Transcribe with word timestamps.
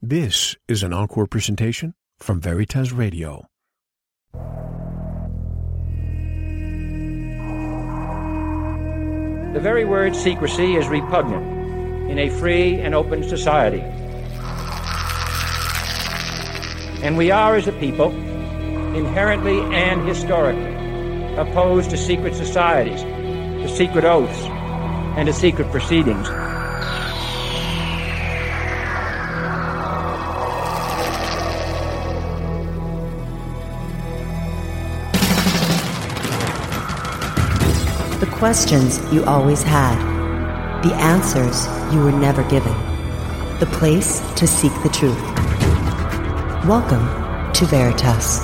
This 0.00 0.54
is 0.68 0.84
an 0.84 0.92
encore 0.92 1.26
presentation 1.26 1.92
from 2.20 2.40
Veritas 2.40 2.92
Radio. 2.92 3.46
The 9.52 9.58
very 9.60 9.84
word 9.84 10.14
secrecy 10.14 10.76
is 10.76 10.86
repugnant 10.86 12.08
in 12.08 12.16
a 12.16 12.30
free 12.30 12.76
and 12.76 12.94
open 12.94 13.28
society. 13.28 13.80
And 17.02 17.16
we 17.18 17.32
are, 17.32 17.56
as 17.56 17.66
a 17.66 17.72
people, 17.72 18.12
inherently 18.94 19.58
and 19.74 20.06
historically 20.06 21.34
opposed 21.34 21.90
to 21.90 21.96
secret 21.96 22.36
societies, 22.36 23.02
to 23.02 23.68
secret 23.68 24.04
oaths, 24.04 24.42
and 25.18 25.26
to 25.26 25.32
secret 25.32 25.68
proceedings. 25.72 26.28
Questions 38.38 39.00
you 39.12 39.24
always 39.24 39.64
had. 39.64 39.98
The 40.84 40.94
answers 40.94 41.66
you 41.92 41.98
were 41.98 42.12
never 42.12 42.44
given. 42.44 42.72
The 43.58 43.66
place 43.66 44.20
to 44.36 44.46
seek 44.46 44.72
the 44.84 44.88
truth. 44.90 45.20
Welcome 46.64 47.04
to 47.54 47.66
Veritas. 47.66 48.38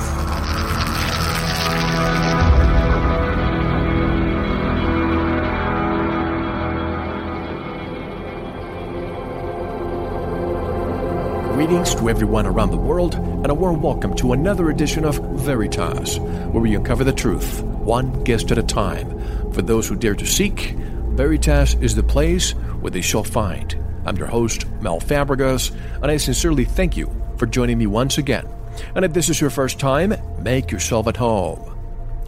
Greetings 11.54 11.94
to 11.94 12.10
everyone 12.10 12.46
around 12.46 12.72
the 12.72 12.76
world, 12.76 13.14
and 13.14 13.46
a 13.46 13.54
warm 13.54 13.80
welcome 13.80 14.16
to 14.16 14.32
another 14.32 14.70
edition 14.70 15.04
of 15.04 15.20
Veritas, 15.38 16.18
where 16.18 16.60
we 16.60 16.74
uncover 16.74 17.04
the 17.04 17.12
truth, 17.12 17.62
one 17.62 18.24
guest 18.24 18.50
at 18.50 18.58
a 18.58 18.62
time. 18.64 19.14
For 19.54 19.62
those 19.62 19.86
who 19.86 19.94
dare 19.94 20.16
to 20.16 20.26
seek, 20.26 20.74
Veritas 21.10 21.74
is 21.74 21.94
the 21.94 22.02
place 22.02 22.50
where 22.80 22.90
they 22.90 23.00
shall 23.00 23.22
find. 23.22 23.78
I'm 24.04 24.16
your 24.16 24.26
host, 24.26 24.68
Mel 24.80 24.98
Fabregas, 24.98 25.70
and 26.02 26.10
I 26.10 26.16
sincerely 26.16 26.64
thank 26.64 26.96
you 26.96 27.08
for 27.36 27.46
joining 27.46 27.78
me 27.78 27.86
once 27.86 28.18
again. 28.18 28.48
And 28.96 29.04
if 29.04 29.12
this 29.12 29.28
is 29.28 29.40
your 29.40 29.50
first 29.50 29.78
time, 29.78 30.12
make 30.42 30.72
yourself 30.72 31.06
at 31.06 31.16
home. 31.16 31.72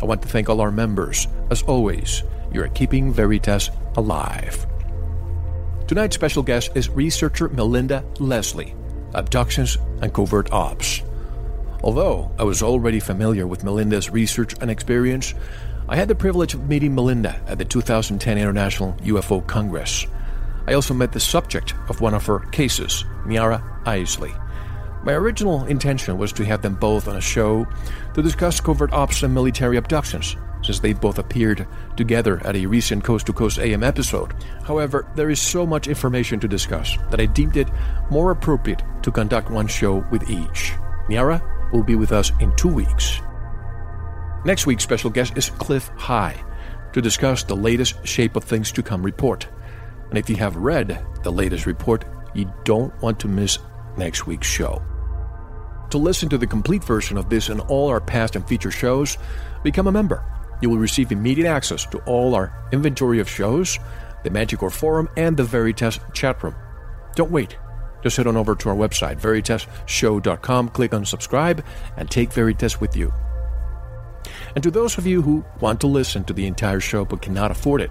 I 0.00 0.04
want 0.04 0.22
to 0.22 0.28
thank 0.28 0.48
all 0.48 0.60
our 0.60 0.70
members. 0.70 1.26
As 1.50 1.62
always, 1.64 2.22
you 2.52 2.62
are 2.62 2.68
keeping 2.68 3.12
Veritas 3.12 3.70
alive. 3.96 4.64
Tonight's 5.88 6.14
special 6.14 6.44
guest 6.44 6.70
is 6.76 6.88
researcher 6.90 7.48
Melinda 7.48 8.04
Leslie, 8.20 8.76
Abductions 9.14 9.78
and 10.00 10.14
Covert 10.14 10.52
Ops. 10.52 11.02
Although 11.82 12.30
I 12.38 12.44
was 12.44 12.62
already 12.62 13.00
familiar 13.00 13.48
with 13.48 13.64
Melinda's 13.64 14.10
research 14.10 14.54
and 14.60 14.70
experience, 14.70 15.34
I 15.88 15.94
had 15.94 16.08
the 16.08 16.16
privilege 16.16 16.52
of 16.52 16.68
meeting 16.68 16.96
Melinda 16.96 17.40
at 17.46 17.58
the 17.58 17.64
2010 17.64 18.38
International 18.38 18.94
UFO 19.04 19.46
Congress. 19.46 20.04
I 20.66 20.72
also 20.72 20.92
met 20.94 21.12
the 21.12 21.20
subject 21.20 21.74
of 21.88 22.00
one 22.00 22.12
of 22.12 22.26
her 22.26 22.40
cases, 22.50 23.04
Niara 23.24 23.62
Isley. 23.86 24.34
My 25.04 25.12
original 25.12 25.64
intention 25.66 26.18
was 26.18 26.32
to 26.32 26.44
have 26.44 26.60
them 26.60 26.74
both 26.74 27.06
on 27.06 27.14
a 27.14 27.20
show 27.20 27.68
to 28.14 28.22
discuss 28.22 28.58
covert 28.58 28.92
ops 28.92 29.22
and 29.22 29.32
military 29.32 29.76
abductions, 29.76 30.34
since 30.60 30.80
they 30.80 30.92
both 30.92 31.20
appeared 31.20 31.68
together 31.96 32.44
at 32.44 32.56
a 32.56 32.66
recent 32.66 33.04
Coast 33.04 33.26
to 33.26 33.32
Coast 33.32 33.60
AM 33.60 33.84
episode. 33.84 34.34
However, 34.64 35.06
there 35.14 35.30
is 35.30 35.40
so 35.40 35.64
much 35.64 35.86
information 35.86 36.40
to 36.40 36.48
discuss 36.48 36.96
that 37.10 37.20
I 37.20 37.26
deemed 37.26 37.56
it 37.56 37.68
more 38.10 38.32
appropriate 38.32 38.82
to 39.04 39.12
conduct 39.12 39.52
one 39.52 39.68
show 39.68 40.04
with 40.10 40.28
each. 40.28 40.72
Miara 41.08 41.40
will 41.72 41.84
be 41.84 41.94
with 41.94 42.10
us 42.10 42.32
in 42.40 42.52
two 42.56 42.74
weeks. 42.74 43.20
Next 44.46 44.64
week's 44.64 44.84
special 44.84 45.10
guest 45.10 45.36
is 45.36 45.50
Cliff 45.50 45.90
High 45.96 46.36
to 46.92 47.02
discuss 47.02 47.42
the 47.42 47.56
latest 47.56 48.06
Shape 48.06 48.36
of 48.36 48.44
Things 48.44 48.70
to 48.70 48.80
Come 48.80 49.02
report. 49.02 49.48
And 50.08 50.16
if 50.16 50.30
you 50.30 50.36
have 50.36 50.54
read 50.54 51.04
the 51.24 51.32
latest 51.32 51.66
report, 51.66 52.04
you 52.32 52.48
don't 52.62 52.94
want 53.02 53.18
to 53.18 53.26
miss 53.26 53.58
next 53.96 54.28
week's 54.28 54.46
show. 54.46 54.80
To 55.90 55.98
listen 55.98 56.28
to 56.28 56.38
the 56.38 56.46
complete 56.46 56.84
version 56.84 57.18
of 57.18 57.28
this 57.28 57.48
and 57.48 57.60
all 57.62 57.88
our 57.88 58.00
past 58.00 58.36
and 58.36 58.46
future 58.46 58.70
shows, 58.70 59.18
become 59.64 59.88
a 59.88 59.92
member. 59.92 60.24
You 60.62 60.70
will 60.70 60.78
receive 60.78 61.10
immediate 61.10 61.48
access 61.48 61.84
to 61.86 61.98
all 62.04 62.36
our 62.36 62.68
inventory 62.70 63.18
of 63.18 63.28
shows, 63.28 63.80
the 64.22 64.30
Magic 64.30 64.60
Forum, 64.60 65.08
and 65.16 65.36
the 65.36 65.42
Veritas 65.42 65.98
chat 66.12 66.40
room. 66.44 66.54
Don't 67.16 67.32
wait. 67.32 67.58
Just 68.00 68.16
head 68.16 68.28
on 68.28 68.36
over 68.36 68.54
to 68.54 68.68
our 68.68 68.76
website, 68.76 69.20
veritasshow.com, 69.20 70.68
click 70.68 70.94
on 70.94 71.04
subscribe, 71.04 71.64
and 71.96 72.08
take 72.08 72.32
Veritas 72.32 72.80
with 72.80 72.96
you. 72.96 73.12
And 74.56 74.62
to 74.62 74.70
those 74.70 74.96
of 74.96 75.06
you 75.06 75.20
who 75.20 75.44
want 75.60 75.82
to 75.82 75.86
listen 75.86 76.24
to 76.24 76.32
the 76.32 76.46
entire 76.46 76.80
show 76.80 77.04
but 77.04 77.20
cannot 77.20 77.50
afford 77.50 77.82
it, 77.82 77.90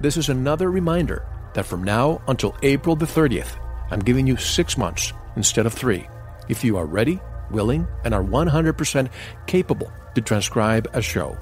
this 0.00 0.16
is 0.16 0.28
another 0.28 0.68
reminder 0.68 1.24
that 1.54 1.64
from 1.64 1.84
now 1.84 2.20
until 2.26 2.56
April 2.62 2.96
the 2.96 3.06
30th, 3.06 3.56
I'm 3.92 4.00
giving 4.00 4.26
you 4.26 4.36
six 4.36 4.76
months 4.76 5.12
instead 5.36 5.64
of 5.64 5.72
three. 5.72 6.08
If 6.48 6.64
you 6.64 6.76
are 6.76 6.86
ready, 6.86 7.20
willing, 7.52 7.86
and 8.04 8.12
are 8.12 8.24
100% 8.24 9.10
capable 9.46 9.92
to 10.16 10.20
transcribe 10.20 10.90
a 10.92 11.00
show, 11.00 11.38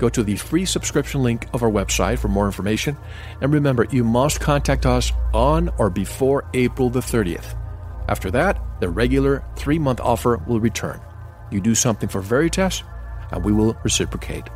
go 0.00 0.08
to 0.08 0.24
the 0.24 0.34
free 0.34 0.64
subscription 0.64 1.22
link 1.22 1.46
of 1.54 1.62
our 1.62 1.70
website 1.70 2.18
for 2.18 2.26
more 2.26 2.46
information. 2.46 2.96
And 3.40 3.52
remember, 3.52 3.86
you 3.92 4.02
must 4.02 4.40
contact 4.40 4.86
us 4.86 5.12
on 5.32 5.68
or 5.78 5.88
before 5.88 6.50
April 6.52 6.90
the 6.90 6.98
30th. 6.98 7.56
After 8.08 8.32
that, 8.32 8.60
the 8.80 8.88
regular 8.88 9.44
three 9.54 9.78
month 9.78 10.00
offer 10.00 10.38
will 10.48 10.58
return. 10.58 11.00
You 11.52 11.60
do 11.60 11.76
something 11.76 12.08
for 12.08 12.20
Veritas, 12.20 12.82
and 13.32 13.44
we 13.44 13.52
will 13.52 13.76
reciprocate. 13.82 14.48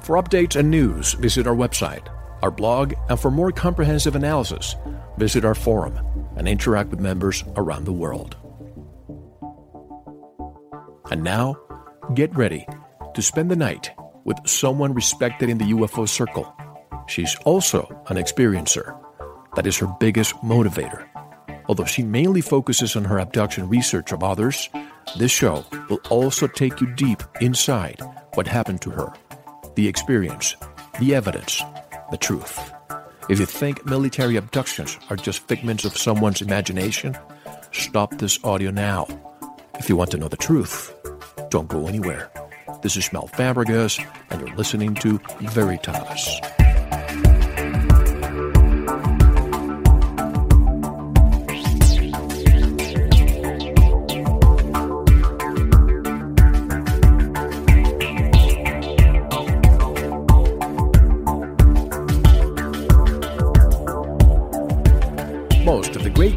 For 0.00 0.22
updates 0.22 0.56
and 0.56 0.70
news, 0.70 1.14
visit 1.14 1.46
our 1.46 1.54
website, 1.54 2.06
our 2.42 2.50
blog, 2.50 2.94
and 3.08 3.18
for 3.18 3.30
more 3.30 3.50
comprehensive 3.50 4.14
analysis, 4.14 4.76
visit 5.18 5.44
our 5.44 5.54
forum 5.54 5.98
and 6.36 6.46
interact 6.46 6.90
with 6.90 7.00
members 7.00 7.42
around 7.56 7.84
the 7.84 7.92
world. 7.92 8.36
And 11.10 11.22
now, 11.22 11.56
get 12.14 12.34
ready 12.36 12.66
to 13.14 13.22
spend 13.22 13.50
the 13.50 13.56
night 13.56 13.90
with 14.24 14.36
someone 14.46 14.92
respected 14.92 15.48
in 15.48 15.58
the 15.58 15.66
UFO 15.66 16.08
circle. 16.08 16.54
She's 17.06 17.36
also 17.44 17.86
an 18.08 18.16
experiencer. 18.16 18.96
That 19.54 19.66
is 19.66 19.78
her 19.78 19.86
biggest 19.98 20.34
motivator. 20.36 21.08
Although 21.68 21.84
she 21.84 22.02
mainly 22.02 22.40
focuses 22.40 22.96
on 22.96 23.04
her 23.04 23.18
abduction 23.18 23.68
research 23.68 24.12
of 24.12 24.22
others, 24.22 24.68
this 25.18 25.32
show 25.32 25.64
will 25.88 26.00
also 26.10 26.46
take 26.46 26.80
you 26.80 26.86
deep 26.94 27.22
inside 27.40 28.00
what 28.34 28.46
happened 28.46 28.80
to 28.82 28.90
her 28.90 29.12
the 29.74 29.86
experience, 29.86 30.56
the 31.00 31.14
evidence, 31.14 31.62
the 32.10 32.16
truth. 32.16 32.72
If 33.28 33.38
you 33.38 33.44
think 33.44 33.84
military 33.84 34.36
abductions 34.36 34.98
are 35.10 35.16
just 35.16 35.46
figments 35.46 35.84
of 35.84 35.96
someone's 35.96 36.40
imagination, 36.40 37.14
stop 37.72 38.16
this 38.16 38.42
audio 38.42 38.70
now. 38.70 39.06
If 39.78 39.90
you 39.90 39.96
want 39.96 40.12
to 40.12 40.16
know 40.16 40.28
the 40.28 40.36
truth, 40.36 40.94
don't 41.50 41.68
go 41.68 41.88
anywhere. 41.88 42.30
This 42.82 42.96
is 42.96 43.12
Mel 43.12 43.28
Fabregas, 43.28 44.02
and 44.30 44.40
you're 44.40 44.56
listening 44.56 44.94
to 44.96 45.18
Veritas. 45.40 46.40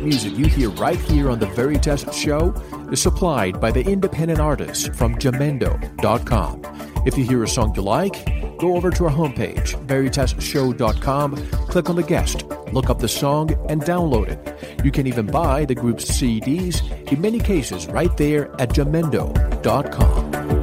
Music 0.02 0.38
you 0.38 0.46
hear 0.46 0.70
right 0.72 1.00
here 1.00 1.30
on 1.30 1.40
the 1.40 1.48
Veritas 1.48 2.06
Show 2.13 2.54
is 2.92 3.01
supplied 3.01 3.60
by 3.60 3.72
the 3.72 3.81
independent 3.81 4.40
artists 4.40 4.88
from 4.88 5.16
Jamendo.com. 5.16 6.62
If 7.06 7.18
you 7.18 7.24
hear 7.24 7.44
a 7.44 7.48
song 7.48 7.74
you 7.75 7.81
like, 7.81 8.25
go 8.57 8.75
over 8.75 8.90
to 8.92 9.06
our 9.06 9.12
homepage, 9.12 9.75
veritasshow.com, 9.88 11.36
click 11.68 11.90
on 11.90 11.96
the 11.96 12.04
guest, 12.04 12.46
look 12.74 12.90
up 12.90 13.00
the 13.00 13.07
song, 13.07 13.51
and 13.69 13.81
download 13.81 14.30
it. 14.30 14.86
You 14.86 14.92
can 14.92 15.07
even 15.07 15.25
buy 15.25 15.66
the 15.66 15.75
group's 15.75 16.06
CDs, 16.06 16.81
in 17.12 17.22
many 17.22 17.40
cases, 17.40 17.88
right 17.88 18.16
there 18.18 18.52
at 18.60 18.69
Jamendo.com. 18.69 20.58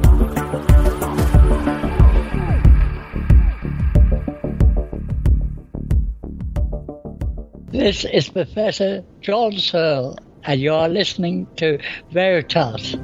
This 7.87 8.03
is 8.03 8.27
Professor 8.27 9.05
John 9.21 9.53
Searle, 9.53 10.17
and 10.43 10.59
you're 10.59 10.89
listening 10.89 11.47
to 11.55 11.79
Veritas. 12.11 12.97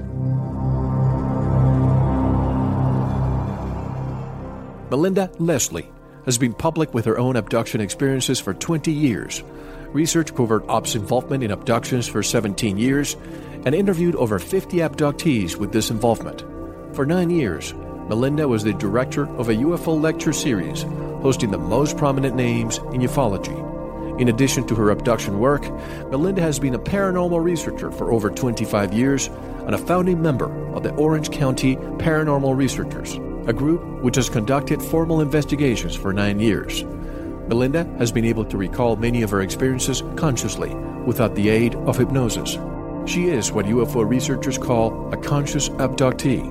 Melinda 4.91 5.31
Leslie 5.39 5.89
has 6.25 6.37
been 6.37 6.53
public 6.53 6.93
with 6.93 7.05
her 7.05 7.17
own 7.17 7.37
abduction 7.37 7.79
experiences 7.79 8.41
for 8.41 8.53
20 8.53 8.91
years. 8.91 9.41
researched 9.93 10.35
covert 10.35 10.65
ops 10.67 10.95
involvement 10.95 11.45
in 11.45 11.51
abductions 11.51 12.05
for 12.05 12.21
17 12.21 12.77
years, 12.77 13.15
and 13.63 13.73
interviewed 13.73 14.17
over 14.17 14.37
50 14.37 14.79
abductees 14.79 15.55
with 15.55 15.71
this 15.71 15.91
involvement. 15.91 16.43
For 16.93 17.05
nine 17.05 17.29
years, 17.29 17.73
Melinda 18.09 18.49
was 18.49 18.65
the 18.65 18.73
director 18.73 19.29
of 19.37 19.47
a 19.47 19.55
UFO 19.55 20.01
lecture 20.01 20.33
series 20.33 20.83
hosting 21.21 21.51
the 21.51 21.57
most 21.57 21.95
prominent 21.95 22.35
names 22.35 22.79
in 22.91 22.99
ufology. 22.99 23.72
In 24.19 24.27
addition 24.27 24.67
to 24.67 24.75
her 24.75 24.91
abduction 24.91 25.39
work, 25.39 25.63
Melinda 26.11 26.41
has 26.41 26.59
been 26.59 26.75
a 26.75 26.79
paranormal 26.79 27.43
researcher 27.43 27.91
for 27.91 28.11
over 28.11 28.29
25 28.29 28.93
years 28.93 29.27
and 29.65 29.73
a 29.73 29.77
founding 29.77 30.21
member 30.21 30.51
of 30.73 30.83
the 30.83 30.93
Orange 30.95 31.31
County 31.31 31.77
Paranormal 31.77 32.55
Researchers, 32.55 33.15
a 33.47 33.53
group 33.53 33.81
which 34.03 34.15
has 34.15 34.29
conducted 34.29 34.81
formal 34.81 35.21
investigations 35.21 35.95
for 35.95 36.13
nine 36.13 36.39
years. 36.39 36.83
Melinda 37.47 37.85
has 37.97 38.11
been 38.11 38.25
able 38.25 38.45
to 38.45 38.57
recall 38.57 38.95
many 38.95 39.23
of 39.23 39.31
her 39.31 39.41
experiences 39.41 40.03
consciously 40.15 40.73
without 41.05 41.33
the 41.35 41.49
aid 41.49 41.75
of 41.75 41.97
hypnosis. 41.97 42.57
She 43.05 43.25
is 43.25 43.51
what 43.51 43.65
UFO 43.65 44.07
researchers 44.07 44.57
call 44.57 45.11
a 45.11 45.17
conscious 45.17 45.69
abductee. 45.69 46.49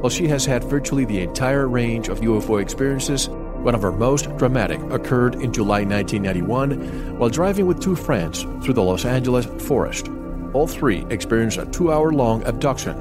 While 0.00 0.10
she 0.10 0.28
has 0.28 0.44
had 0.44 0.64
virtually 0.64 1.04
the 1.04 1.20
entire 1.20 1.66
range 1.66 2.08
of 2.08 2.20
UFO 2.20 2.60
experiences, 2.60 3.28
one 3.62 3.74
of 3.74 3.82
her 3.82 3.92
most 3.92 4.34
dramatic 4.36 4.80
occurred 4.90 5.34
in 5.36 5.52
July 5.52 5.84
1991 5.84 7.18
while 7.18 7.30
driving 7.30 7.66
with 7.66 7.80
two 7.80 7.96
friends 7.96 8.42
through 8.62 8.74
the 8.74 8.82
Los 8.82 9.04
Angeles 9.04 9.46
forest. 9.66 10.08
All 10.54 10.66
three 10.66 11.04
experienced 11.10 11.58
a 11.58 11.66
two 11.66 11.92
hour 11.92 12.12
long 12.12 12.42
abduction 12.44 12.96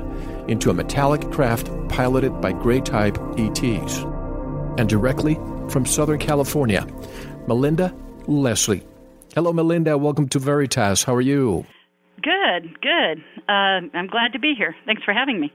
into 0.48 0.69
a 0.69 0.74
metallic 0.74 1.30
craft 1.31 1.69
piloted 1.89 2.42
by 2.42 2.51
gray 2.51 2.81
type 2.81 3.18
ETs. 3.38 4.00
And 4.77 4.88
directly 4.89 5.36
from 5.69 5.86
Southern 5.86 6.19
California, 6.19 6.86
Melinda 7.48 7.94
Leslie. 8.27 8.86
Hello, 9.36 9.53
Melinda. 9.53 9.98
Welcome 9.98 10.27
to 10.30 10.39
Veritas. 10.39 11.03
How 11.03 11.15
are 11.15 11.21
you? 11.21 11.65
Good, 12.21 12.81
good. 12.81 13.24
Uh, 13.48 13.86
I'm 13.94 14.07
glad 14.07 14.33
to 14.33 14.39
be 14.39 14.53
here. 14.57 14.75
Thanks 14.86 15.03
for 15.03 15.13
having 15.13 15.39
me. 15.39 15.53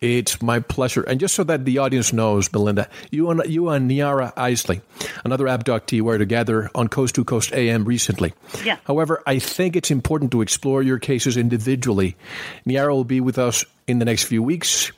It's 0.00 0.40
my 0.40 0.60
pleasure. 0.60 1.02
And 1.02 1.18
just 1.18 1.34
so 1.34 1.44
that 1.44 1.64
the 1.64 1.78
audience 1.78 2.12
knows, 2.12 2.52
Melinda, 2.52 2.88
you 3.10 3.30
and 3.30 3.42
you 3.46 3.68
and 3.68 3.88
Niara 3.88 4.32
Isley, 4.36 4.80
another 5.24 5.46
abductee, 5.46 6.00
were 6.00 6.18
together 6.18 6.70
on 6.74 6.88
Coast 6.88 7.16
to 7.16 7.24
Coast 7.24 7.52
AM 7.52 7.84
recently. 7.84 8.32
Yeah. 8.64 8.76
However, 8.84 9.22
I 9.26 9.38
think 9.38 9.74
it's 9.74 9.90
important 9.90 10.30
to 10.32 10.40
explore 10.40 10.82
your 10.82 10.98
cases 10.98 11.36
individually. 11.36 12.16
Niara 12.64 12.94
will 12.94 13.04
be 13.04 13.20
with 13.20 13.38
us 13.38 13.64
in 13.88 13.98
the 13.98 14.04
next 14.04 14.24
few 14.24 14.42
weeks 14.42 14.92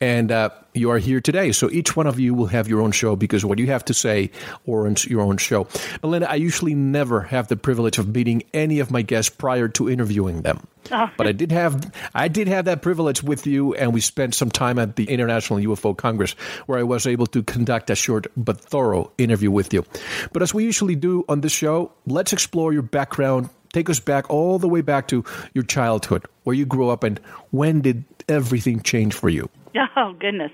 and 0.00 0.30
uh, 0.30 0.50
you 0.74 0.90
are 0.90 0.98
here 0.98 1.20
today. 1.20 1.52
So 1.52 1.70
each 1.70 1.96
one 1.96 2.06
of 2.06 2.18
you 2.18 2.34
will 2.34 2.46
have 2.46 2.68
your 2.68 2.80
own 2.80 2.92
show 2.92 3.16
because 3.16 3.44
what 3.44 3.58
you 3.58 3.66
have 3.66 3.84
to 3.86 3.94
say 3.94 4.30
warrants 4.66 5.06
your 5.06 5.20
own 5.20 5.36
show. 5.36 5.66
Melinda, 6.02 6.30
I 6.30 6.36
usually 6.36 6.74
never 6.74 7.22
have 7.22 7.48
the 7.48 7.56
privilege 7.56 7.98
of 7.98 8.08
meeting 8.08 8.42
any 8.54 8.80
of 8.80 8.90
my 8.90 9.02
guests 9.02 9.30
prior 9.30 9.68
to 9.68 9.90
interviewing 9.90 10.42
them. 10.42 10.66
Oh. 10.90 11.10
But 11.16 11.26
I 11.26 11.32
did 11.32 11.52
have 11.52 11.92
I 12.14 12.28
did 12.28 12.48
have 12.48 12.64
that 12.64 12.82
privilege 12.82 13.22
with 13.22 13.46
you, 13.46 13.74
and 13.74 13.94
we 13.94 14.00
spent 14.00 14.34
some 14.34 14.50
time 14.50 14.78
at 14.78 14.96
the 14.96 15.08
International 15.08 15.58
UFO 15.60 15.96
Congress 15.96 16.32
where 16.66 16.78
I 16.78 16.82
was 16.82 17.06
able 17.06 17.26
to 17.28 17.42
conduct 17.42 17.90
a 17.90 17.94
short 17.94 18.26
but 18.36 18.60
thorough 18.60 19.12
interview 19.18 19.50
with 19.50 19.72
you. 19.72 19.84
But 20.32 20.42
as 20.42 20.52
we 20.52 20.64
usually 20.64 20.96
do 20.96 21.24
on 21.28 21.40
this 21.40 21.52
show, 21.52 21.92
let's 22.06 22.32
explore 22.32 22.72
your 22.72 22.82
background. 22.82 23.50
Take 23.72 23.88
us 23.88 24.00
back 24.00 24.28
all 24.28 24.58
the 24.58 24.68
way 24.68 24.82
back 24.82 25.08
to 25.08 25.24
your 25.54 25.64
childhood, 25.64 26.26
where 26.42 26.54
you 26.54 26.66
grew 26.66 26.90
up, 26.90 27.04
and 27.04 27.18
when 27.52 27.80
did 27.80 28.04
everything 28.28 28.80
change 28.80 29.14
for 29.14 29.28
you? 29.28 29.48
Oh 29.96 30.12
goodness, 30.12 30.52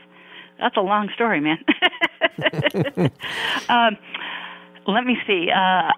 that's 0.60 0.76
a 0.76 0.80
long 0.80 1.10
story, 1.14 1.40
man. 1.40 1.58
um, 3.68 3.96
let 4.86 5.04
me 5.04 5.16
see. 5.26 5.48
Uh, 5.50 5.92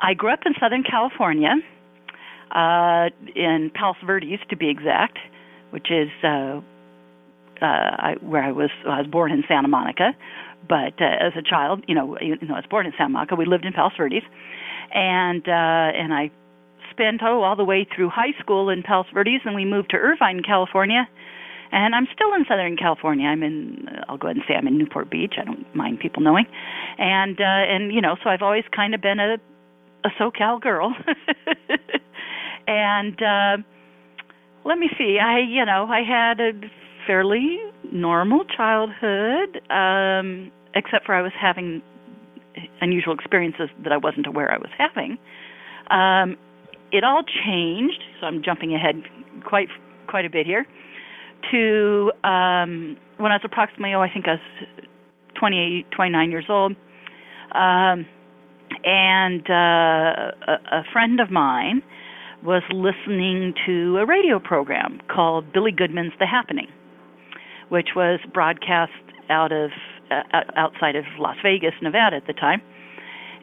I 0.00 0.14
grew 0.14 0.32
up 0.32 0.40
in 0.44 0.54
Southern 0.60 0.82
California, 0.82 1.54
uh, 2.50 3.10
in 3.34 3.70
Palos 3.74 3.96
Verdes 4.04 4.40
to 4.50 4.56
be 4.56 4.68
exact, 4.68 5.18
which 5.70 5.90
is 5.90 6.08
uh, 6.22 6.60
uh, 7.60 7.64
I, 7.64 8.16
where 8.20 8.42
I 8.42 8.52
was. 8.52 8.70
I 8.86 9.00
was 9.00 9.06
born 9.06 9.32
in 9.32 9.44
Santa 9.48 9.68
Monica, 9.68 10.14
but 10.68 11.00
uh, 11.00 11.26
as 11.26 11.32
a 11.36 11.42
child, 11.42 11.84
you 11.88 11.94
know, 11.94 12.18
you 12.20 12.36
know, 12.42 12.54
I 12.54 12.58
was 12.58 12.66
born 12.70 12.86
in 12.86 12.92
Santa 12.96 13.10
Monica. 13.10 13.34
We 13.34 13.46
lived 13.46 13.64
in 13.64 13.72
Palos 13.72 13.92
Verdes, 13.96 14.22
and 14.92 15.46
uh, 15.48 15.98
and 15.98 16.14
I 16.14 16.30
spent 16.98 17.22
oh 17.22 17.42
all 17.42 17.54
the 17.56 17.64
way 17.64 17.86
through 17.94 18.10
high 18.10 18.34
school 18.40 18.70
in 18.70 18.82
Palos 18.82 19.06
Verdes, 19.14 19.42
and 19.44 19.54
we 19.54 19.64
moved 19.64 19.90
to 19.90 19.96
Irvine, 19.96 20.42
California 20.42 21.08
and 21.70 21.94
I'm 21.94 22.06
still 22.14 22.34
in 22.34 22.44
Southern 22.48 22.76
California. 22.76 23.26
I'm 23.26 23.42
in 23.42 23.88
uh, 23.88 24.04
I'll 24.08 24.16
go 24.16 24.28
ahead 24.28 24.36
and 24.36 24.44
say 24.48 24.54
I'm 24.54 24.66
in 24.66 24.78
Newport 24.78 25.10
Beach. 25.10 25.34
I 25.40 25.44
don't 25.44 25.66
mind 25.74 26.00
people 26.00 26.22
knowing, 26.22 26.46
and 26.98 27.38
uh, 27.40 27.44
and 27.44 27.92
you 27.92 28.00
know 28.00 28.16
so 28.22 28.30
I've 28.30 28.42
always 28.42 28.64
kind 28.74 28.94
of 28.94 29.00
been 29.00 29.20
a 29.20 29.36
a 30.04 30.10
SoCal 30.20 30.60
girl, 30.60 30.94
and 32.66 33.22
uh, 33.22 33.56
let 34.64 34.78
me 34.78 34.88
see. 34.96 35.18
I 35.22 35.40
you 35.40 35.64
know 35.64 35.86
I 35.88 36.02
had 36.02 36.40
a 36.40 36.52
fairly 37.06 37.58
normal 37.92 38.44
childhood, 38.44 39.60
um, 39.70 40.50
except 40.74 41.06
for 41.06 41.14
I 41.14 41.22
was 41.22 41.32
having 41.38 41.82
unusual 42.80 43.14
experiences 43.14 43.68
that 43.84 43.92
I 43.92 43.98
wasn't 43.98 44.26
aware 44.26 44.52
I 44.52 44.58
was 44.58 44.70
having. 44.76 45.18
Um, 45.90 46.36
it 46.92 47.04
all 47.04 47.22
changed, 47.22 48.02
so 48.20 48.26
I'm 48.26 48.42
jumping 48.42 48.74
ahead 48.74 49.02
quite 49.44 49.68
quite 50.06 50.24
a 50.24 50.30
bit 50.30 50.46
here 50.46 50.66
to 51.50 52.12
um, 52.24 52.96
when 53.18 53.32
I 53.32 53.36
was 53.36 53.42
approximately, 53.44 53.94
oh, 53.94 54.00
I 54.00 54.10
think 54.12 54.26
I 54.26 54.32
was 54.32 54.78
28, 55.38 55.90
29 55.90 56.30
years 56.30 56.46
old. 56.48 56.72
Um, 57.54 58.06
and 58.84 59.48
uh, 59.48 60.32
a, 60.46 60.56
a 60.72 60.82
friend 60.92 61.20
of 61.20 61.30
mine 61.30 61.82
was 62.44 62.62
listening 62.72 63.54
to 63.66 63.98
a 63.98 64.06
radio 64.06 64.38
program 64.38 65.00
called 65.12 65.52
Billy 65.52 65.72
Goodman's 65.72 66.12
The 66.18 66.26
Happening, 66.26 66.68
which 67.68 67.88
was 67.96 68.20
broadcast 68.32 68.92
out 69.30 69.52
of 69.52 69.70
uh, 70.10 70.40
outside 70.56 70.96
of 70.96 71.04
Las 71.18 71.36
Vegas, 71.42 71.74
Nevada 71.82 72.16
at 72.16 72.26
the 72.26 72.32
time. 72.32 72.62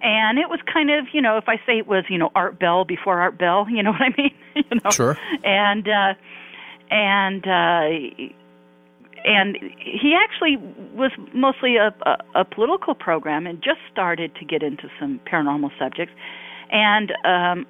And 0.06 0.38
it 0.38 0.50
was 0.50 0.60
kind 0.72 0.92
of, 0.92 1.08
you 1.14 1.22
know, 1.22 1.38
if 1.38 1.46
I 1.48 1.56
say 1.66 1.80
it 1.80 1.88
was, 1.88 2.04
you 2.10 2.20
know, 2.20 2.30
Art 2.36 2.60
Bell 2.60 2.86
before 2.86 3.20
Art 3.20 3.40
Bell, 3.40 3.66
you 3.70 3.82
know 3.82 3.92
what 3.92 4.02
I 4.02 4.14
mean? 4.16 4.36
you 4.56 4.80
know. 4.84 4.92
Sure. 4.92 5.18
And 5.44 5.88
uh 5.88 6.14
and 6.92 7.46
uh, 7.48 8.32
and 9.26 9.58
he 9.80 10.16
actually 10.16 10.58
was 10.94 11.12
mostly 11.34 11.78
a, 11.78 11.94
a, 12.08 12.42
a 12.42 12.46
political 12.46 12.94
program 12.94 13.48
and 13.48 13.58
just 13.58 13.80
started 13.92 14.36
to 14.36 14.46
get 14.46 14.62
into 14.62 14.88
some 15.00 15.20
paranormal 15.26 15.72
subjects. 15.80 16.14
And 16.72 17.12
um, 17.26 17.66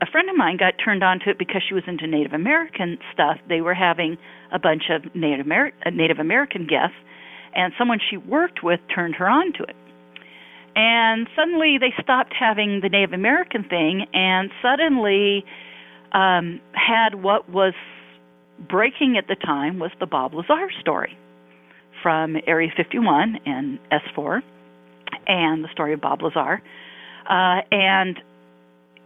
a 0.00 0.06
friend 0.06 0.30
of 0.30 0.36
mine 0.36 0.56
got 0.56 0.74
turned 0.82 1.02
on 1.02 1.18
to 1.20 1.30
it 1.30 1.38
because 1.38 1.62
she 1.66 1.74
was 1.74 1.82
into 1.88 2.06
Native 2.06 2.32
American 2.32 2.98
stuff. 3.12 3.38
They 3.48 3.60
were 3.60 3.74
having 3.74 4.18
a 4.52 4.58
bunch 4.58 4.84
of 4.90 5.14
Native, 5.16 5.46
Amer- 5.46 5.72
uh, 5.84 5.90
Native 5.90 6.18
American 6.20 6.66
guests, 6.66 6.96
and 7.54 7.72
someone 7.76 7.98
she 7.98 8.16
worked 8.16 8.62
with 8.62 8.78
turned 8.94 9.16
her 9.16 9.28
on 9.28 9.52
to 9.54 9.64
it. 9.64 9.76
And 10.78 11.26
suddenly 11.34 11.76
they 11.80 11.92
stopped 12.00 12.32
having 12.38 12.80
the 12.80 12.88
Native 12.88 13.12
American 13.12 13.64
thing 13.64 14.06
and 14.14 14.48
suddenly 14.62 15.44
um, 16.12 16.60
had 16.72 17.16
what 17.20 17.50
was 17.50 17.74
breaking 18.68 19.16
at 19.18 19.26
the 19.26 19.34
time 19.34 19.80
was 19.80 19.90
the 19.98 20.06
Bob 20.06 20.34
Lazar 20.34 20.70
story 20.80 21.18
from 22.00 22.36
Area 22.46 22.70
51 22.76 23.40
and 23.44 23.80
S4, 23.90 24.40
and 25.26 25.64
the 25.64 25.68
story 25.72 25.94
of 25.94 26.00
Bob 26.00 26.22
Lazar. 26.22 26.62
Uh, 27.28 27.60
and 27.72 28.20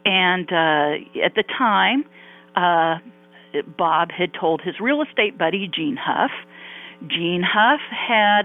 and 0.05 0.53
uh, 0.53 1.25
at 1.25 1.35
the 1.35 1.45
time, 1.57 2.05
uh, 2.55 2.99
Bob 3.79 4.11
had 4.11 4.35
told 4.39 4.61
his 4.61 4.75
real 4.79 5.01
estate 5.01 5.39
buddy 5.39 5.71
Gene 5.75 5.97
Huff. 5.99 6.33
Gene 7.09 7.43
Huff 7.43 7.81
had 7.91 8.43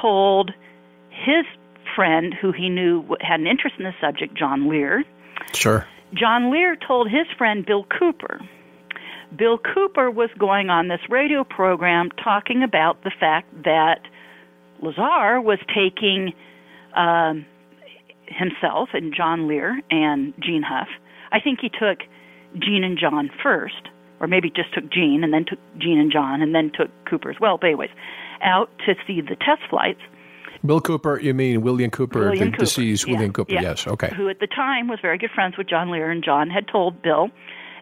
told 0.00 0.50
his 1.10 1.44
friend, 1.94 2.34
who 2.34 2.52
he 2.52 2.68
knew 2.68 3.04
had 3.20 3.40
an 3.40 3.46
interest 3.46 3.76
in 3.78 3.84
the 3.84 3.94
subject, 4.00 4.36
John 4.36 4.68
Lear. 4.68 5.04
Sure. 5.54 5.86
John 6.14 6.50
Lear 6.50 6.76
told 6.76 7.10
his 7.10 7.26
friend 7.36 7.64
Bill 7.66 7.84
Cooper, 7.98 8.40
Bill 9.36 9.58
Cooper 9.58 10.10
was 10.10 10.30
going 10.38 10.70
on 10.70 10.88
this 10.88 11.00
radio 11.08 11.44
program 11.44 12.10
talking 12.22 12.62
about 12.62 13.02
the 13.02 13.10
fact 13.18 13.50
that 13.64 14.00
Lazar 14.80 15.40
was 15.40 15.58
taking 15.74 16.32
um, 16.94 17.44
himself 18.26 18.90
and 18.92 19.14
John 19.14 19.48
Lear 19.48 19.80
and 19.90 20.32
Gene 20.40 20.62
Huff. 20.62 20.88
I 21.32 21.40
think 21.40 21.60
he 21.60 21.68
took 21.68 21.98
Gene 22.58 22.84
and 22.84 22.98
John 22.98 23.30
first, 23.42 23.88
or 24.20 24.26
maybe 24.26 24.48
just 24.48 24.72
took 24.74 24.90
Gene 24.90 25.24
and 25.24 25.32
then 25.32 25.44
took 25.44 25.58
Gene 25.78 25.98
and 25.98 26.12
John 26.12 26.40
and 26.40 26.54
then 26.54 26.70
took 26.74 26.90
Cooper 27.08 27.30
as 27.30 27.36
well. 27.40 27.58
But 27.58 27.68
anyways, 27.68 27.90
out 28.42 28.70
to 28.86 28.94
see 29.06 29.20
the 29.20 29.36
test 29.36 29.62
flights. 29.68 30.00
Bill 30.66 30.80
Cooper, 30.80 31.20
you 31.20 31.34
mean 31.34 31.62
William 31.62 31.90
Cooper, 31.90 32.30
William 32.30 32.46
the 32.46 32.50
Cooper. 32.52 32.64
deceased 32.64 33.06
yeah. 33.06 33.14
William 33.14 33.32
Cooper? 33.32 33.52
Yeah. 33.52 33.62
Yes, 33.62 33.86
okay. 33.86 34.12
Who 34.16 34.28
at 34.28 34.40
the 34.40 34.46
time 34.46 34.88
was 34.88 34.98
very 35.00 35.18
good 35.18 35.30
friends 35.34 35.56
with 35.56 35.68
John 35.68 35.90
Lear, 35.90 36.10
and 36.10 36.24
John 36.24 36.50
had 36.50 36.68
told 36.68 37.02
Bill 37.02 37.28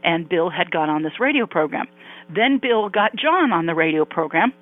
and 0.03 0.29
Bill 0.29 0.50
had 0.50 0.71
gone 0.71 0.91
on 0.91 1.03
this 1.03 1.19
radio 1.19 1.47
program. 1.47 1.87
Then 2.33 2.59
Bill 2.61 2.88
got 2.88 3.17
John 3.17 3.53
on 3.53 3.67
the 3.67 3.75
radio 3.75 4.05
program, 4.05 4.53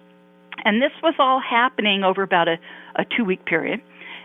and 0.65 0.81
this 0.81 0.93
was 1.03 1.15
all 1.19 1.41
happening 1.41 2.05
over 2.05 2.23
about 2.23 2.49
a, 2.49 2.57
a 2.97 3.05
two 3.05 3.25
week 3.25 3.45
period. 3.45 3.81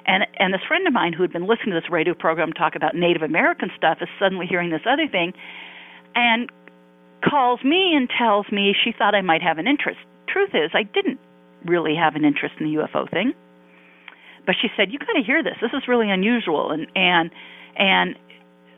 And 0.05 0.25
and 0.39 0.53
this 0.53 0.61
friend 0.67 0.87
of 0.87 0.93
mine 0.93 1.13
who 1.13 1.23
had 1.23 1.33
been 1.33 1.47
listening 1.47 1.73
to 1.73 1.81
this 1.81 1.89
radio 1.89 2.13
program 2.13 2.53
talk 2.53 2.75
about 2.75 2.95
Native 2.95 3.23
American 3.23 3.69
stuff 3.75 3.97
is 4.01 4.07
suddenly 4.19 4.45
hearing 4.47 4.69
this 4.69 4.85
other 4.89 5.07
thing, 5.07 5.33
and 6.15 6.49
calls 7.27 7.63
me 7.63 7.93
and 7.95 8.09
tells 8.17 8.45
me 8.51 8.73
she 8.83 8.91
thought 8.91 9.15
I 9.15 9.21
might 9.21 9.41
have 9.41 9.57
an 9.57 9.67
interest. 9.67 9.99
Truth 10.27 10.51
is, 10.53 10.71
I 10.73 10.83
didn't 10.83 11.19
really 11.65 11.95
have 11.95 12.15
an 12.15 12.23
interest 12.23 12.55
in 12.59 12.67
the 12.67 12.79
UFO 12.81 13.09
thing. 13.09 13.33
But 14.47 14.55
she 14.59 14.69
said, 14.75 14.91
"You 14.91 14.97
got 14.97 15.13
to 15.13 15.21
hear 15.23 15.43
this. 15.43 15.57
This 15.61 15.71
is 15.73 15.87
really 15.87 16.09
unusual." 16.09 16.71
And 16.71 16.87
and 16.95 17.29
and 17.75 18.15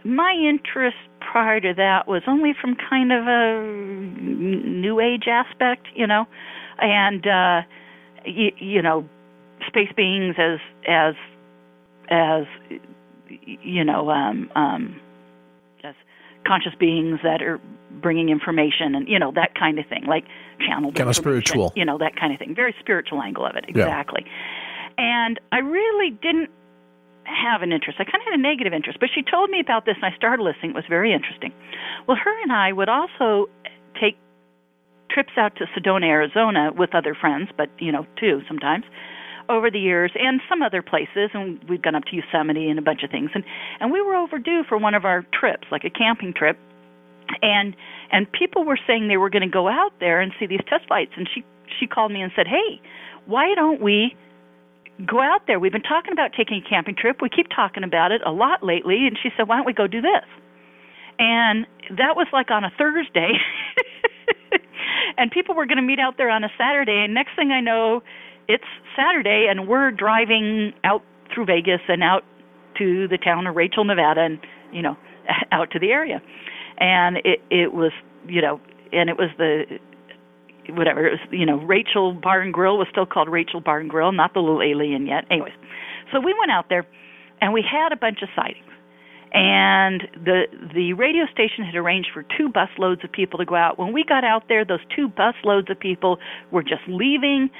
my 0.03 0.33
interest 0.33 0.97
prior 1.19 1.59
to 1.59 1.73
that 1.75 2.07
was 2.07 2.23
only 2.27 2.53
from 2.59 2.75
kind 2.75 3.11
of 3.11 3.27
a 3.27 3.61
new 3.61 4.99
age 4.99 5.27
aspect, 5.27 5.87
you 5.95 6.07
know, 6.07 6.25
and 6.79 7.25
uh, 7.27 7.61
you, 8.25 8.51
you 8.57 8.81
know, 8.81 9.07
space 9.67 9.91
beings 9.95 10.35
as 10.37 10.59
as 10.87 11.15
as 12.09 12.43
you 13.45 13.83
know 13.83 14.09
um, 14.09 14.49
um, 14.55 14.99
as 15.83 15.95
conscious 16.45 16.73
beings 16.79 17.19
that 17.23 17.41
are 17.41 17.59
bringing 18.01 18.29
information 18.29 18.95
and 18.95 19.07
you 19.07 19.19
know 19.19 19.31
that 19.35 19.53
kind 19.55 19.77
of 19.79 19.85
thing, 19.87 20.05
like 20.07 20.25
channeled 20.59 20.95
kind 20.95 21.09
of 21.09 21.15
spiritual, 21.15 21.71
you 21.75 21.85
know 21.85 21.97
that 21.97 22.15
kind 22.15 22.33
of 22.33 22.39
thing, 22.39 22.55
very 22.55 22.75
spiritual 22.79 23.21
angle 23.21 23.45
of 23.45 23.55
it, 23.55 23.65
exactly. 23.67 24.23
Yeah. 24.25 24.31
And 24.99 25.39
I 25.53 25.59
really 25.59 26.11
didn't 26.11 26.51
have 27.23 27.61
an 27.61 27.71
interest. 27.71 27.99
I 27.99 28.03
kind 28.03 28.19
of 28.19 28.25
had 28.25 28.33
a 28.37 28.41
negative 28.41 28.73
interest, 28.73 28.99
but 28.99 29.09
she 29.15 29.23
told 29.23 29.49
me 29.49 29.61
about 29.61 29.85
this 29.85 29.95
and 29.95 30.05
I 30.11 30.15
started 30.15 30.43
listening. 30.43 30.71
It 30.71 30.75
was 30.75 30.89
very 30.89 31.13
interesting. 31.13 31.53
Well, 32.05 32.17
her 32.17 32.41
and 32.43 32.51
I 32.51 32.73
would 32.73 32.89
also 32.89 33.47
take 33.95 34.17
trips 35.09 35.31
out 35.37 35.55
to 35.55 35.65
Sedona, 35.71 36.05
Arizona 36.05 36.71
with 36.75 36.93
other 36.93 37.15
friends, 37.15 37.49
but 37.55 37.69
you 37.79 37.93
know, 37.93 38.05
two 38.19 38.41
sometimes 38.47 38.83
over 39.47 39.71
the 39.71 39.79
years 39.79 40.11
and 40.15 40.41
some 40.49 40.61
other 40.61 40.83
places 40.83 41.31
and 41.33 41.63
we've 41.69 41.81
gone 41.81 41.95
up 41.95 42.03
to 42.05 42.15
Yosemite 42.15 42.69
and 42.69 42.77
a 42.77 42.83
bunch 42.83 43.01
of 43.01 43.09
things 43.09 43.31
and 43.33 43.43
and 43.79 43.91
we 43.91 44.01
were 44.01 44.15
overdue 44.15 44.63
for 44.67 44.77
one 44.77 44.93
of 44.93 45.05
our 45.05 45.25
trips, 45.31 45.67
like 45.71 45.85
a 45.85 45.89
camping 45.89 46.33
trip. 46.33 46.57
And 47.41 47.75
and 48.11 48.29
people 48.31 48.65
were 48.65 48.79
saying 48.85 49.07
they 49.07 49.17
were 49.17 49.29
going 49.29 49.47
to 49.47 49.53
go 49.53 49.69
out 49.69 49.93
there 50.01 50.19
and 50.19 50.33
see 50.39 50.45
these 50.45 50.65
test 50.67 50.87
flights 50.87 51.13
and 51.15 51.29
she 51.33 51.45
she 51.79 51.87
called 51.87 52.11
me 52.11 52.21
and 52.21 52.31
said, 52.35 52.47
"Hey, 52.47 52.81
why 53.27 53.53
don't 53.55 53.79
we 53.79 54.15
go 55.05 55.21
out 55.21 55.47
there. 55.47 55.59
We've 55.59 55.71
been 55.71 55.81
talking 55.81 56.11
about 56.11 56.31
taking 56.37 56.61
a 56.65 56.69
camping 56.69 56.95
trip. 56.95 57.21
We 57.21 57.29
keep 57.29 57.47
talking 57.53 57.83
about 57.83 58.11
it 58.11 58.21
a 58.25 58.31
lot 58.31 58.63
lately. 58.63 59.07
And 59.07 59.17
she 59.21 59.29
said, 59.37 59.47
why 59.47 59.57
don't 59.57 59.65
we 59.65 59.73
go 59.73 59.87
do 59.87 60.01
this? 60.01 60.25
And 61.17 61.67
that 61.97 62.15
was 62.15 62.27
like 62.31 62.51
on 62.51 62.63
a 62.63 62.71
Thursday. 62.77 63.33
and 65.17 65.31
people 65.31 65.55
were 65.55 65.65
going 65.65 65.77
to 65.77 65.83
meet 65.83 65.99
out 65.99 66.17
there 66.17 66.29
on 66.29 66.43
a 66.43 66.49
Saturday. 66.57 67.03
And 67.03 67.13
next 67.13 67.35
thing 67.35 67.51
I 67.51 67.61
know, 67.61 68.01
it's 68.47 68.63
Saturday, 68.95 69.47
and 69.49 69.67
we're 69.67 69.91
driving 69.91 70.73
out 70.83 71.03
through 71.33 71.45
Vegas 71.45 71.81
and 71.87 72.03
out 72.03 72.23
to 72.77 73.07
the 73.07 73.17
town 73.17 73.45
of 73.45 73.55
Rachel, 73.55 73.83
Nevada, 73.83 74.21
and, 74.21 74.39
you 74.73 74.81
know, 74.81 74.97
out 75.51 75.71
to 75.71 75.79
the 75.79 75.91
area. 75.91 76.21
And 76.77 77.17
it, 77.17 77.41
it 77.51 77.73
was, 77.73 77.91
you 78.27 78.41
know, 78.41 78.59
and 78.91 79.09
it 79.09 79.17
was 79.17 79.29
the 79.37 79.79
whatever 80.71 81.05
it 81.07 81.11
was 81.11 81.19
you 81.31 81.45
know 81.45 81.57
Rachel 81.57 82.13
Bar 82.13 82.41
and 82.41 82.53
Grill 82.53 82.77
was 82.77 82.87
still 82.91 83.05
called 83.05 83.29
Rachel 83.29 83.61
Bar 83.61 83.79
and 83.79 83.89
Grill, 83.89 84.11
not 84.11 84.33
the 84.33 84.39
little 84.39 84.61
alien 84.61 85.05
yet. 85.05 85.25
Anyways, 85.29 85.53
so 86.11 86.19
we 86.19 86.33
went 86.37 86.51
out 86.51 86.65
there 86.69 86.85
and 87.41 87.53
we 87.53 87.63
had 87.63 87.91
a 87.91 87.97
bunch 87.97 88.21
of 88.21 88.29
sightings. 88.35 88.65
And 89.31 90.07
the 90.15 90.45
the 90.73 90.93
radio 90.93 91.25
station 91.31 91.63
had 91.63 91.75
arranged 91.75 92.09
for 92.13 92.25
two 92.37 92.49
bus 92.49 92.69
loads 92.79 93.03
of 93.03 93.11
people 93.11 93.37
to 93.37 93.45
go 93.45 93.55
out. 93.55 93.77
When 93.77 93.93
we 93.93 94.03
got 94.03 94.23
out 94.23 94.43
there, 94.47 94.65
those 94.65 94.79
two 94.95 95.07
bus 95.07 95.35
loads 95.43 95.69
of 95.69 95.79
people 95.79 96.17
were 96.51 96.63
just 96.63 96.81
leaving. 96.87 97.51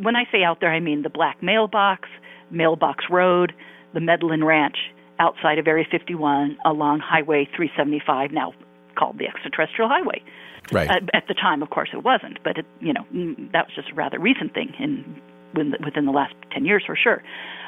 When 0.00 0.16
I 0.16 0.24
say 0.32 0.42
out 0.42 0.58
there, 0.60 0.72
I 0.72 0.80
mean 0.80 1.02
the 1.02 1.10
black 1.10 1.40
mailbox, 1.40 2.08
Mailbox 2.50 3.04
Road, 3.08 3.52
the 3.94 4.00
Medlin 4.00 4.42
Ranch 4.42 4.76
outside 5.20 5.58
of 5.58 5.68
Area 5.68 5.84
51 5.88 6.58
along 6.64 6.98
Highway 6.98 7.48
375, 7.54 8.32
now 8.32 8.52
called 8.96 9.18
the 9.18 9.26
Extraterrestrial 9.26 9.88
Highway. 9.88 10.22
Right. 10.70 10.88
Uh, 10.88 11.00
at 11.14 11.24
the 11.28 11.34
time, 11.34 11.62
of 11.62 11.70
course, 11.70 11.90
it 11.92 12.04
wasn't, 12.04 12.38
but 12.44 12.58
it, 12.58 12.66
you 12.80 12.92
know 12.92 13.04
mm, 13.14 13.50
that 13.52 13.66
was 13.66 13.74
just 13.74 13.90
a 13.90 13.94
rather 13.94 14.18
recent 14.18 14.54
thing 14.54 14.72
in 14.78 15.20
within 15.54 16.06
the 16.06 16.12
last 16.12 16.34
ten 16.52 16.64
years 16.64 16.84
for 16.86 16.96
sure. 16.96 17.22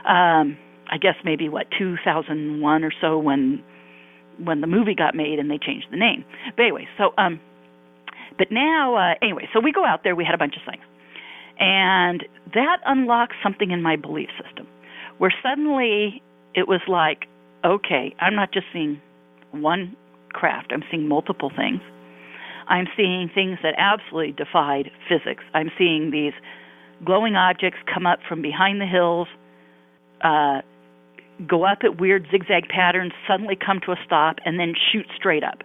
Um, 0.06 0.56
I 0.90 0.98
guess 0.98 1.16
maybe 1.24 1.48
what 1.48 1.66
2001 1.76 2.84
or 2.84 2.92
so 3.00 3.18
when 3.18 3.62
when 4.42 4.60
the 4.60 4.66
movie 4.66 4.94
got 4.94 5.14
made 5.14 5.38
and 5.38 5.50
they 5.50 5.58
changed 5.58 5.86
the 5.90 5.96
name. 5.96 6.24
But 6.56 6.62
anyway, 6.62 6.88
so 6.98 7.12
um, 7.18 7.40
but 8.38 8.48
now 8.50 8.96
uh, 8.96 9.14
anyway, 9.22 9.48
so 9.52 9.60
we 9.60 9.72
go 9.72 9.84
out 9.84 10.04
there. 10.04 10.14
We 10.14 10.24
had 10.24 10.34
a 10.34 10.38
bunch 10.38 10.54
of 10.56 10.62
things, 10.70 10.84
and 11.58 12.24
that 12.54 12.78
unlocked 12.86 13.34
something 13.42 13.70
in 13.70 13.82
my 13.82 13.96
belief 13.96 14.28
system, 14.42 14.66
where 15.18 15.32
suddenly 15.42 16.22
it 16.54 16.68
was 16.68 16.80
like, 16.88 17.26
okay, 17.64 18.14
I'm 18.20 18.34
not 18.34 18.52
just 18.52 18.66
seeing 18.72 19.00
one 19.50 19.96
craft. 20.34 20.72
I'm 20.72 20.84
seeing 20.90 21.08
multiple 21.08 21.50
things 21.56 21.80
I'm 22.68 22.86
seeing 22.96 23.30
things 23.34 23.58
that 23.62 23.74
absolutely 23.78 24.32
defied 24.32 24.90
physics. 25.08 25.44
I'm 25.52 25.70
seeing 25.76 26.10
these 26.10 26.32
glowing 27.04 27.36
objects 27.36 27.78
come 27.92 28.06
up 28.06 28.20
from 28.28 28.42
behind 28.42 28.80
the 28.80 28.86
hills, 28.86 29.28
uh, 30.22 30.62
go 31.46 31.64
up 31.64 31.78
at 31.82 32.00
weird 32.00 32.26
zigzag 32.30 32.68
patterns, 32.68 33.12
suddenly 33.28 33.56
come 33.56 33.80
to 33.86 33.92
a 33.92 33.96
stop, 34.04 34.36
and 34.44 34.58
then 34.58 34.74
shoot 34.92 35.06
straight 35.16 35.44
up 35.44 35.62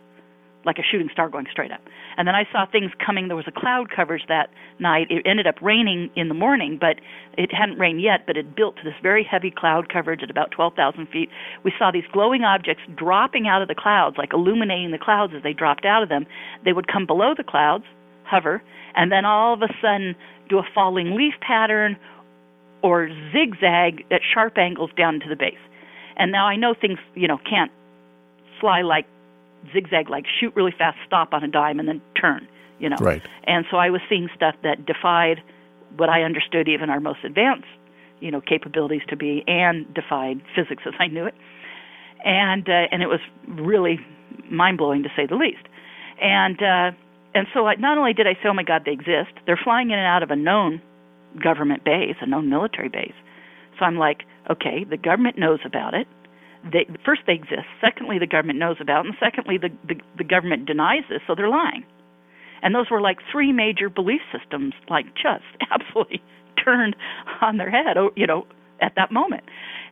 like 0.66 0.78
a 0.78 0.84
shooting 0.84 1.10
star 1.12 1.30
going 1.30 1.48
straight 1.52 1.72
up. 1.72 1.82
And 2.18 2.28
then 2.28 2.36
I 2.36 2.44
saw 2.52 2.66
things 2.66 2.92
coming. 3.04 3.28
There 3.28 3.38
was 3.38 3.48
a 3.48 3.52
cloud 3.52 3.88
coverage 3.96 4.24
that 4.28 4.50
night. 4.78 5.08
It 5.10 5.26
ended 5.26 5.48
up 5.48 5.56
raining 5.62 6.10
in 6.16 6.28
the 6.28 6.34
morning, 6.34 6.78
but 6.80 7.00
it 7.38 7.50
hadn't 7.54 7.80
rained 7.80 8.02
yet, 8.02 8.28
but 8.28 8.36
it 8.36 8.56
built 8.56 8.76
to 8.78 8.84
this 8.84 8.94
very 9.02 9.24
heavy 9.24 9.52
cloud 9.52 9.88
coverage 9.92 10.22
at 10.22 10.30
about 10.30 10.52
12,000 10.52 11.08
feet. 11.08 11.30
We 11.64 11.72
saw 11.80 11.92
these 11.92 12.04
glowing 12.12 12.44
objects 12.44 12.84
dropping 12.96 13.48
out 13.48 13.62
of 13.62 13.68
the 13.68 13.76
clouds, 13.76 14.18
like 14.18 14.34
illuminating 14.34 14.92
the 14.92 14.98
clouds 14.98 15.34
as 15.36 15.44
they 15.44 15.54
dropped 15.54 15.86
out 15.86 16.04
of 16.04 16.10
them. 16.10 16.26
They 16.66 16.74
would 16.74 16.88
come 16.88 17.06
below 17.06 17.34
the 17.36 17.44
clouds, 17.44 17.86
hover, 18.24 18.62
and 18.96 19.12
then 19.12 19.24
all 19.24 19.54
of 19.54 19.62
a 19.62 19.74
sudden 19.82 20.16
do 20.50 20.60
a 20.60 20.64
falling 20.76 21.16
leaf 21.16 21.36
pattern 21.40 21.96
or 22.82 23.10
zigzag 23.32 24.06
at 24.12 24.22
sharp 24.34 24.58
angles 24.58 24.90
down 24.98 25.20
to 25.22 25.30
the 25.30 25.36
base. 25.36 25.60
And 26.18 26.32
now 26.32 26.48
I 26.48 26.58
know 26.58 26.74
things, 26.80 27.00
you 27.16 27.28
know, 27.28 27.38
can't 27.50 27.72
fly 28.60 28.82
like 28.82 29.06
zigzag 29.74 30.10
like 30.10 30.26
shoot 30.40 30.54
really 30.56 30.74
fast, 30.78 30.98
stop 31.06 31.34
on 31.34 31.44
a 31.44 31.48
dime, 31.48 31.80
and 31.80 31.88
then 31.88 32.02
turn. 32.20 32.48
You 32.80 32.90
know. 32.90 32.98
Right. 33.00 33.22
And 33.44 33.66
so 33.70 33.78
I 33.78 33.90
was 33.90 34.02
seeing 34.10 34.30
stuff 34.36 34.56
that 34.64 34.86
defied 34.86 35.42
what 35.98 36.10
I 36.10 36.24
understood 36.24 36.68
even 36.68 36.90
our 36.90 37.00
most 37.00 37.20
advanced, 37.24 37.68
you 38.20 38.32
know, 38.32 38.42
capabilities 38.42 39.02
to 39.10 39.16
be, 39.16 39.44
and 39.48 39.92
defied 39.94 40.42
physics 40.56 40.84
as 40.86 40.94
I 41.00 41.08
knew 41.08 41.26
it. 41.26 41.36
And 42.24 42.68
uh, 42.68 42.88
and 42.92 43.02
it 43.02 43.08
was 43.08 43.20
really 43.48 44.00
mind 44.50 44.78
blowing 44.78 45.04
to 45.04 45.10
say 45.16 45.26
the 45.26 45.36
least. 45.36 45.66
And 46.22 46.62
uh, 46.62 46.92
and 47.34 47.48
so 47.54 47.68
I, 47.68 47.76
not 47.76 47.98
only 47.98 48.14
did 48.14 48.28
I 48.28 48.34
say, 48.34 48.50
oh 48.50 48.54
my 48.54 48.64
God, 48.64 48.84
they 48.86 48.92
exist. 48.92 49.34
They're 49.46 49.60
flying 49.62 49.92
in 49.92 49.98
and 49.98 50.08
out 50.08 50.24
of 50.24 50.32
a 50.32 50.36
known 50.36 50.82
government 51.42 51.84
base, 51.84 52.16
a 52.22 52.26
known 52.26 52.50
military 52.50 52.90
base. 52.90 53.14
So 53.78 53.86
I'm 53.86 53.98
like, 53.98 54.24
okay, 54.50 54.84
the 54.90 54.98
government 54.98 55.38
knows 55.38 55.60
about 55.64 55.94
it 55.94 56.08
they 56.64 56.88
first 57.06 57.22
they 57.26 57.34
exist 57.34 57.68
secondly 57.82 58.20
the 58.20 58.28
government 58.28 58.60
knows 58.60 58.78
about 58.80 59.06
and 59.06 59.16
secondly 59.20 59.58
the, 59.58 59.70
the 59.88 60.00
the 60.18 60.24
government 60.24 60.66
denies 60.66 61.04
this 61.10 61.22
so 61.28 61.36
they're 61.36 61.50
lying. 61.50 61.86
And 62.62 62.76
those 62.76 62.92
were 62.92 63.00
like 63.00 63.20
three 63.32 63.54
major 63.54 63.90
belief 63.90 64.22
systems 64.38 64.74
like 64.90 65.06
just 65.16 65.46
absolutely 65.72 66.22
turned 66.64 66.96
on 67.42 67.58
their 67.58 67.70
head 67.70 67.98
oh, 67.98 68.12
you 68.16 68.28
know 68.28 68.46
at 68.82 68.94
that 68.96 69.12
moment. 69.12 69.44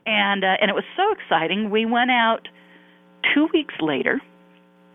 And 0.05 0.43
uh, 0.43 0.57
and 0.61 0.69
it 0.69 0.75
was 0.75 0.85
so 0.95 1.11
exciting 1.11 1.69
we 1.69 1.85
went 1.85 2.11
out 2.11 2.47
2 3.33 3.49
weeks 3.53 3.75
later 3.81 4.21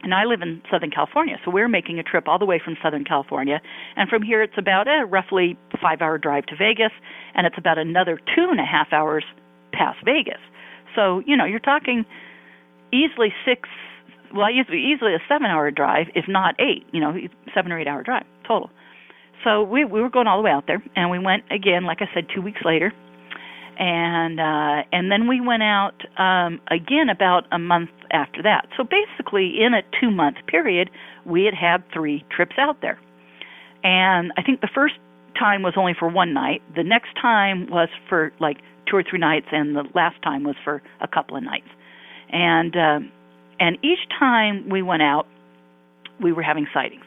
and 0.03 0.13
I 0.15 0.25
live 0.25 0.43
in 0.43 0.63
Southern 0.71 0.91
California, 0.91 1.37
so 1.45 1.51
we're 1.51 1.69
making 1.69 1.99
a 1.99 2.03
trip 2.03 2.27
all 2.27 2.39
the 2.39 2.45
way 2.45 2.61
from 2.63 2.77
Southern 2.83 3.05
California, 3.05 3.61
and 3.97 4.09
from 4.09 4.23
here 4.23 4.43
it's 4.43 4.59
about 4.59 4.89
a 4.89 5.07
roughly 5.07 5.57
five-hour 5.81 6.19
drive 6.19 6.47
to 6.47 6.57
Vegas, 6.57 6.91
and 7.35 7.47
it's 7.47 7.57
about 7.57 7.79
another 7.79 8.19
two 8.35 8.49
and 8.51 8.59
a 8.59 8.65
half 8.65 8.93
hours 8.93 9.25
past 9.73 9.99
Vegas. 10.05 10.41
So, 10.95 11.23
you 11.27 11.37
know, 11.37 11.45
you're 11.45 11.61
talking 11.61 12.05
easily 12.93 13.33
six, 13.45 13.69
well, 14.35 14.49
easily 14.51 15.15
a 15.15 15.23
seven 15.29 15.47
hour 15.47 15.71
drive, 15.71 16.07
if 16.15 16.27
not 16.29 16.55
eight, 16.61 16.87
you 16.93 17.01
know, 17.01 17.15
seven 17.55 17.73
or 17.73 17.81
eight 17.81 17.89
hour 17.89 18.03
drive 18.03 18.25
total. 18.47 18.71
So 19.45 19.63
we 19.63 19.85
we 19.85 20.01
were 20.01 20.11
going 20.11 20.27
all 20.27 20.39
the 20.39 20.45
way 20.45 20.51
out 20.51 20.67
there, 20.67 20.83
and 20.95 21.11
we 21.11 21.19
went 21.19 21.45
again, 21.51 21.85
like 21.85 21.99
I 22.01 22.09
said, 22.15 22.27
two 22.33 22.41
weeks 22.41 22.61
later, 22.65 22.93
and 23.79 24.39
uh, 24.39 24.85
and 24.93 25.11
then 25.11 25.27
we 25.27 25.41
went 25.41 25.63
out 25.63 25.95
um, 26.17 26.61
again 26.71 27.09
about 27.09 27.45
a 27.51 27.59
month 27.59 27.91
after 28.13 28.43
that. 28.43 28.69
So 28.77 28.85
basically, 28.85 29.61
in 29.61 29.75
a 29.75 29.83
two 30.01 30.11
month 30.11 30.37
period, 30.47 30.91
we 31.25 31.45
had 31.45 31.55
had 31.55 31.83
three 31.93 32.25
trips 32.31 32.55
out 32.59 32.81
there, 32.83 33.01
and 33.83 34.33
I 34.37 34.43
think 34.43 34.61
the 34.61 34.71
first 34.73 34.95
time 35.39 35.63
was 35.63 35.75
only 35.77 35.95
for 35.99 36.09
one 36.09 36.33
night. 36.33 36.63
The 36.77 36.85
next 36.85 37.17
time 37.21 37.67
was 37.69 37.89
for 38.09 38.33
like 38.39 38.59
two 38.93 38.99
or 38.99 39.03
three 39.09 39.19
nights, 39.19 39.47
and 39.51 39.75
the 39.75 39.85
last 39.95 40.21
time 40.23 40.45
was 40.45 40.57
for 40.63 40.83
a 41.01 41.09
couple 41.09 41.37
of 41.37 41.43
nights. 41.43 41.69
And 42.31 42.77
uh, 42.77 43.01
and 43.59 43.79
each 43.83 44.01
time 44.19 44.69
we 44.69 44.83
went 44.83 45.03
out, 45.03 45.27
we 46.21 46.33
were 46.33 46.43
having 46.43 46.67
sightings, 46.73 47.05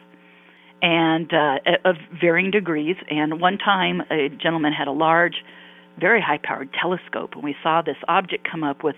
and 0.82 1.32
uh, 1.32 1.58
of 1.84 1.96
varying 2.20 2.50
degrees. 2.50 2.96
And 3.08 3.40
one 3.40 3.58
time, 3.58 4.02
a 4.10 4.28
gentleman 4.28 4.72
had 4.72 4.88
a 4.88 4.92
large 4.92 5.36
very 5.98 6.20
high 6.20 6.38
powered 6.42 6.68
telescope 6.72 7.30
and 7.34 7.42
we 7.42 7.54
saw 7.62 7.82
this 7.82 7.96
object 8.08 8.46
come 8.50 8.62
up 8.62 8.84
with 8.84 8.96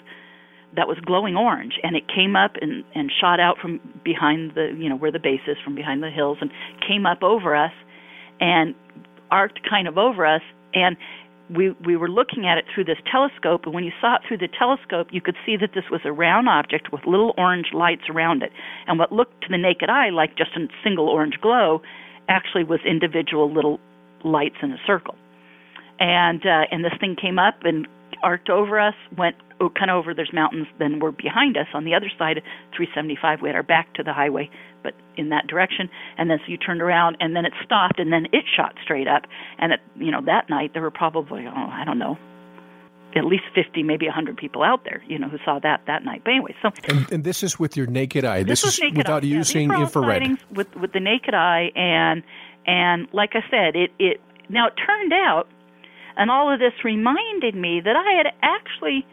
that 0.75 0.88
was 0.88 0.99
glowing 1.04 1.37
orange 1.37 1.75
and 1.83 1.97
it 1.97 2.02
came 2.09 2.37
up 2.37 2.52
and 2.61 2.85
and 2.95 3.11
shot 3.21 3.40
out 3.40 3.57
from 3.59 3.80
behind 4.04 4.52
the 4.54 4.75
you 4.76 4.88
know 4.88 4.97
where 4.97 5.12
the 5.12 5.18
base 5.18 5.40
is 5.47 5.57
from 5.64 5.75
behind 5.75 6.02
the 6.02 6.11
hills 6.11 6.38
and 6.40 6.50
came 6.87 7.07
up 7.07 7.23
over 7.23 7.54
us 7.54 7.73
and 8.40 8.75
arced 9.30 9.61
kind 9.68 9.87
of 9.88 9.97
over 9.97 10.26
us 10.26 10.42
and 10.75 10.97
we 11.50 11.71
we 11.85 11.97
were 11.97 12.09
looking 12.09 12.47
at 12.47 12.59
it 12.59 12.64
through 12.73 12.85
this 12.85 12.99
telescope 13.11 13.62
and 13.64 13.75
when 13.75 13.85
you 13.85 13.93
saw 14.00 14.17
it 14.17 14.23
through 14.26 14.38
the 14.38 14.49
telescope 14.49 15.09
you 15.11 15.21
could 15.21 15.37
see 15.47 15.57
that 15.57 15.71
this 15.75 15.85
was 15.90 16.00
a 16.05 16.12
round 16.12 16.49
object 16.49 16.93
with 16.93 17.07
little 17.07 17.35
orange 17.38 17.69
lights 17.73 18.09
around 18.11 18.43
it. 18.43 18.52
And 18.87 18.99
what 18.99 19.12
looked 19.12 19.43
to 19.43 19.49
the 19.50 19.59
naked 19.59 19.88
eye 19.88 20.11
like 20.11 20.37
just 20.37 20.50
a 20.57 20.69
single 20.85 21.09
orange 21.09 21.40
glow 21.40 21.83
actually 22.28 22.64
was 22.64 22.81
individual 22.87 23.52
little 23.52 23.81
lights 24.25 24.57
in 24.62 24.73
a 24.73 24.78
circle. 24.87 25.14
And 25.99 26.45
uh, 26.45 26.64
and 26.71 26.85
this 26.85 26.93
thing 27.00 27.17
came 27.21 27.38
up 27.38 27.64
and 27.64 27.88
arced 28.23 28.50
over 28.50 28.78
us, 28.78 28.95
went 29.17 29.37
kind 29.79 29.91
of 29.91 29.97
over. 29.97 30.15
There's 30.15 30.33
mountains, 30.33 30.67
then 30.79 31.00
we're 31.00 31.11
behind 31.11 31.57
us 31.57 31.67
on 31.75 31.85
the 31.85 31.95
other 31.95 32.11
side 32.19 32.38
of 32.38 32.45
375. 32.77 33.43
We 33.43 33.49
had 33.49 33.57
our 33.57 33.62
back 33.62 33.93
to 33.95 34.03
the 34.03 34.12
highway, 34.12 34.50
but 34.83 34.95
in 35.17 35.31
that 35.31 35.47
direction. 35.47 35.88
And 36.17 36.31
then 36.31 36.38
so 36.45 36.50
you 36.50 36.57
turned 36.57 36.83
around, 36.83 37.17
and 37.21 37.35
then 37.35 37.45
it 37.45 37.53
stopped, 37.65 37.99
and 37.99 38.12
then 38.12 38.27
it 38.33 38.45
shot 38.57 38.75
straight 38.83 39.09
up. 39.09 39.23
And 39.59 39.73
it, 39.73 39.81
you 39.97 40.11
know, 40.11 40.21
that 40.27 40.49
night 40.49 40.73
there 40.73 40.83
were 40.83 40.91
probably 40.91 41.47
oh 41.47 41.69
I 41.71 41.85
don't 41.85 41.99
know. 41.99 42.19
At 43.17 43.25
least 43.25 43.45
fifty, 43.55 43.83
maybe 43.83 44.07
hundred 44.07 44.37
people 44.37 44.62
out 44.62 44.85
there, 44.85 45.03
you 45.09 45.19
know, 45.19 45.29
who 45.29 45.38
saw 45.45 45.59
that 45.61 45.81
that 45.87 46.05
night. 46.05 46.23
But 46.25 46.33
anyway, 46.33 46.55
so 46.62 46.71
and, 46.88 47.11
and 47.11 47.25
this 47.25 47.43
is 47.43 47.59
with 47.59 47.77
your 47.77 47.87
naked 47.87 48.25
eye. 48.25 48.43
This, 48.43 48.62
this 48.62 48.75
is 48.75 48.81
naked 48.81 48.99
without 48.99 49.25
eye. 49.25 49.27
using 49.27 49.71
yeah, 49.71 49.81
infrared. 49.81 50.38
With 50.55 50.75
with 50.77 50.93
the 50.93 51.00
naked 51.00 51.35
eye, 51.35 51.73
and 51.75 52.23
and 52.67 53.09
like 53.12 53.31
I 53.33 53.41
said, 53.50 53.75
it 53.75 53.91
it 53.99 54.21
now 54.49 54.69
it 54.69 54.75
turned 54.75 55.12
out 55.12 55.49
and 56.19 56.33
all 56.33 56.53
of 56.53 56.59
this 56.59 56.73
reminded 56.85 57.55
me 57.55 57.81
that 57.83 57.95
I 57.97 58.17
had 58.19 58.35
actually 58.43 59.07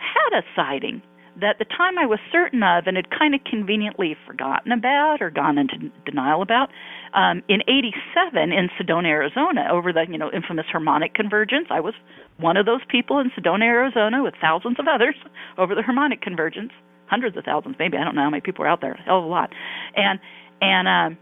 had 0.00 0.38
a 0.38 0.42
sighting 0.56 1.02
that 1.40 1.58
the 1.58 1.64
time 1.64 1.98
I 1.98 2.06
was 2.06 2.18
certain 2.32 2.62
of 2.62 2.86
and 2.86 2.96
had 2.96 3.10
kind 3.10 3.34
of 3.34 3.40
conveniently 3.44 4.16
forgotten 4.26 4.72
about 4.72 5.18
or 5.20 5.30
gone 5.30 5.58
into 5.58 5.90
denial 6.04 6.42
about 6.42 6.70
um, 7.14 7.42
in 7.48 7.62
'87 7.68 8.52
in 8.52 8.68
Sedona, 8.78 9.06
Arizona, 9.06 9.68
over 9.70 9.92
the 9.92 10.06
you 10.08 10.18
know 10.18 10.30
infamous 10.32 10.66
harmonic 10.70 11.14
convergence. 11.14 11.68
I 11.70 11.80
was 11.80 11.94
one 12.38 12.56
of 12.56 12.66
those 12.66 12.80
people 12.88 13.18
in 13.18 13.30
Sedona, 13.30 13.64
Arizona, 13.64 14.22
with 14.22 14.34
thousands 14.40 14.78
of 14.78 14.86
others 14.88 15.14
over 15.58 15.74
the 15.74 15.82
harmonic 15.82 16.20
convergence, 16.20 16.72
hundreds 17.06 17.36
of 17.36 17.44
thousands, 17.44 17.76
maybe 17.78 17.96
I 17.96 18.04
don't 18.04 18.14
know 18.14 18.22
how 18.22 18.30
many 18.30 18.40
people 18.40 18.64
are 18.64 18.68
out 18.68 18.80
there, 18.80 18.92
a 18.92 19.02
hell 19.02 19.18
of 19.18 19.24
a 19.24 19.28
lot, 19.28 19.50
and 19.96 20.18
and 20.60 20.88
um, 20.88 21.18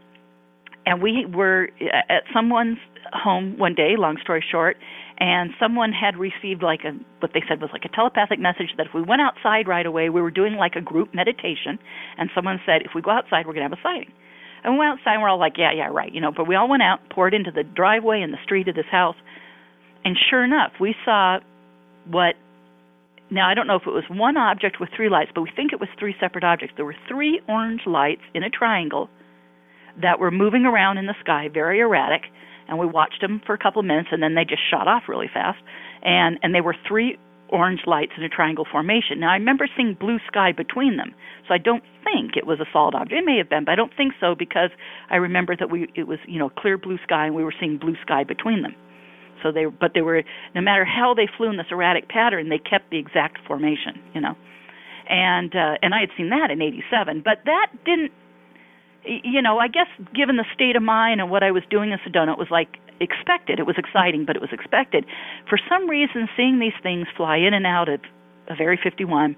and 0.87 1.03
we 1.03 1.27
were 1.27 1.71
at 2.09 2.25
someone's 2.33 2.79
home 3.13 3.57
one 3.59 3.75
day, 3.75 3.97
long 3.97 4.19
story 4.23 4.45
short, 4.51 4.77
and 5.19 5.51
someone 5.59 5.93
had 5.93 6.17
received 6.17 6.63
like 6.63 6.85
a 6.85 6.93
what 7.19 7.33
they 7.35 7.43
said 7.49 7.61
was 7.61 7.71
like 7.73 7.85
a 7.85 7.89
telepathic 7.89 8.39
message 8.39 8.71
that 8.77 8.87
if 8.87 8.95
we 8.95 9.03
went 9.03 9.21
outside 9.21 9.67
right 9.67 9.85
away, 9.85 10.09
we 10.11 10.23
were 10.23 10.31
doing 10.31 10.55
like 10.55 10.77
a 10.77 10.81
group 10.81 11.13
meditation, 11.13 11.79
and 12.17 12.31
someone 12.35 12.61
said 12.65 12.83
if 12.83 12.93
we 12.95 13.03
go 13.03 13.11
outside, 13.11 13.47
we're 13.47 13.53
going 13.53 13.69
to 13.69 13.75
have 13.75 13.79
a 13.79 13.83
sighting. 13.83 14.13
And 14.63 14.75
we 14.75 14.79
went 14.79 14.99
outside, 14.99 15.15
and 15.15 15.23
we're 15.23 15.29
all 15.29 15.39
like, 15.39 15.55
yeah, 15.59 15.73
yeah, 15.73 15.89
right, 15.91 16.13
you 16.13 16.21
know. 16.21 16.31
But 16.31 16.47
we 16.47 16.55
all 16.55 16.69
went 16.69 16.83
out, 16.83 17.01
poured 17.11 17.35
into 17.35 17.51
the 17.51 17.65
driveway 17.65 18.23
and 18.23 18.33
the 18.33 18.39
street 18.45 18.69
of 18.69 18.77
this 18.77 18.91
house, 18.91 19.17
and 20.05 20.17
sure 20.31 20.45
enough, 20.45 20.73
we 20.81 20.95
saw 21.05 21.41
what. 22.07 22.35
Now 23.31 23.51
I 23.51 23.55
don't 23.55 23.67
know 23.67 23.77
if 23.77 23.87
it 23.87 23.91
was 23.91 24.05
one 24.09 24.39
object 24.39 24.81
with 24.81 24.89
three 24.97 25.11
lights, 25.11 25.33
but 25.35 25.43
we 25.43 25.51
think 25.55 25.73
it 25.73 25.81
was 25.81 25.89
three 25.99 26.15
separate 26.19 26.45
objects. 26.45 26.75
There 26.77 26.87
were 26.87 26.97
three 27.09 27.43
orange 27.47 27.83
lights 27.87 28.23
in 28.35 28.43
a 28.43 28.49
triangle 28.49 29.11
that 30.01 30.19
were 30.19 30.31
moving 30.31 30.65
around 30.65 30.97
in 30.97 31.07
the 31.07 31.15
sky, 31.21 31.49
very 31.53 31.81
erratic 31.81 32.23
and 32.69 32.79
we 32.79 32.87
watched 32.87 33.21
them 33.21 33.41
for 33.47 33.55
a 33.55 33.59
couple 33.59 33.81
of 33.81 33.87
minutes, 33.87 34.09
and 34.13 34.23
then 34.23 34.35
they 34.35 34.45
just 34.45 34.63
shot 34.71 34.87
off 34.87 35.05
really 35.09 35.31
fast. 35.33 35.59
And 36.03 36.39
and 36.43 36.55
they 36.55 36.61
were 36.61 36.77
three 36.87 37.19
orange 37.49 37.81
lights 37.87 38.13
in 38.17 38.23
a 38.23 38.29
triangle 38.29 38.67
formation. 38.71 39.21
Now 39.21 39.31
I 39.31 39.35
remember 39.35 39.67
seeing 39.77 39.97
blue 39.99 40.19
sky 40.27 40.53
between 40.53 40.97
them, 40.97 41.15
so 41.47 41.55
I 41.55 41.59
don't 41.59 41.83
think 42.05 42.37
it 42.37 42.47
was 42.47 42.61
a 42.61 42.67
solid 42.73 42.95
object. 42.95 43.13
It 43.13 43.25
may 43.25 43.39
have 43.39 43.49
been, 43.49 43.65
but 43.65 43.73
I 43.73 43.77
don't 43.77 43.93
think 43.97 44.13
so 44.21 44.35
because 44.35 44.71
I 45.11 45.17
remember 45.17 45.57
that 45.57 45.71
we 45.71 45.89
it 45.95 46.07
was 46.07 46.19
you 46.27 46.39
know 46.39 46.51
clear 46.51 46.79
blue 46.79 46.99
sky, 47.05 47.27
and 47.27 47.35
we 47.35 47.45
were 47.45 47.55
seeing 47.59 47.79
blue 47.79 47.97
sky 48.03 48.25
between 48.25 48.63
them. 48.63 48.75
So 49.43 49.53
they 49.53 49.67
but 49.67 49.93
they 49.95 50.03
were 50.03 50.23
no 50.55 50.61
matter 50.61 50.85
how 50.85 51.15
they 51.15 51.29
flew 51.37 51.51
in 51.51 51.57
this 51.57 51.71
erratic 51.71 52.09
pattern, 52.09 52.49
they 52.49 52.59
kept 52.59 52.91
the 52.91 52.99
exact 52.99 53.39
formation, 53.47 54.01
you 54.15 54.21
know. 54.21 54.35
And 55.09 55.55
uh, 55.55 55.81
and 55.83 55.95
I 55.95 56.01
had 56.01 56.11
seen 56.17 56.31
that 56.31 56.51
in 56.51 56.61
'87, 56.61 57.23
but 57.25 57.39
that 57.47 57.69
didn't 57.85 58.13
you 59.09 59.43
know, 59.43 59.59
I 59.59 59.69
guess 59.69 59.89
given 60.15 60.37
the 60.37 60.45
state 60.55 60.77
of 60.77 60.83
mind 60.83 61.21
and 61.21 61.31
what 61.31 61.43
I 61.43 61.51
was 61.51 61.63
doing 61.71 61.93
in 61.93 61.99
Sedona, 61.99 62.33
it 62.33 62.39
was 62.39 62.51
like 62.51 62.79
expected. 63.01 63.59
It 63.59 63.67
was 63.67 63.77
exciting, 63.79 64.25
but 64.25 64.37
it 64.37 64.43
was 64.43 64.53
expected. 64.53 65.05
For 65.49 65.59
some 65.69 65.89
reason, 65.89 66.29
seeing 66.37 66.59
these 66.59 66.77
things 66.83 67.07
fly 67.17 67.37
in 67.37 67.55
and 67.55 67.67
out 67.67 67.89
of, 67.89 68.01
of 68.49 68.61
Area 68.61 68.79
51 68.83 69.37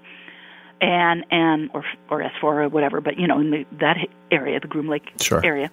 and 0.81 1.25
and 1.29 1.69
or 1.73 1.83
or 2.09 2.21
S4 2.21 2.43
or 2.43 2.69
whatever, 2.69 3.01
but 3.01 3.17
you 3.17 3.27
know, 3.27 3.39
in 3.39 3.51
the, 3.51 3.65
that 3.79 3.97
area, 4.31 4.59
the 4.59 4.67
Groom 4.67 4.89
Lake 4.89 5.11
sure. 5.21 5.45
area, 5.45 5.71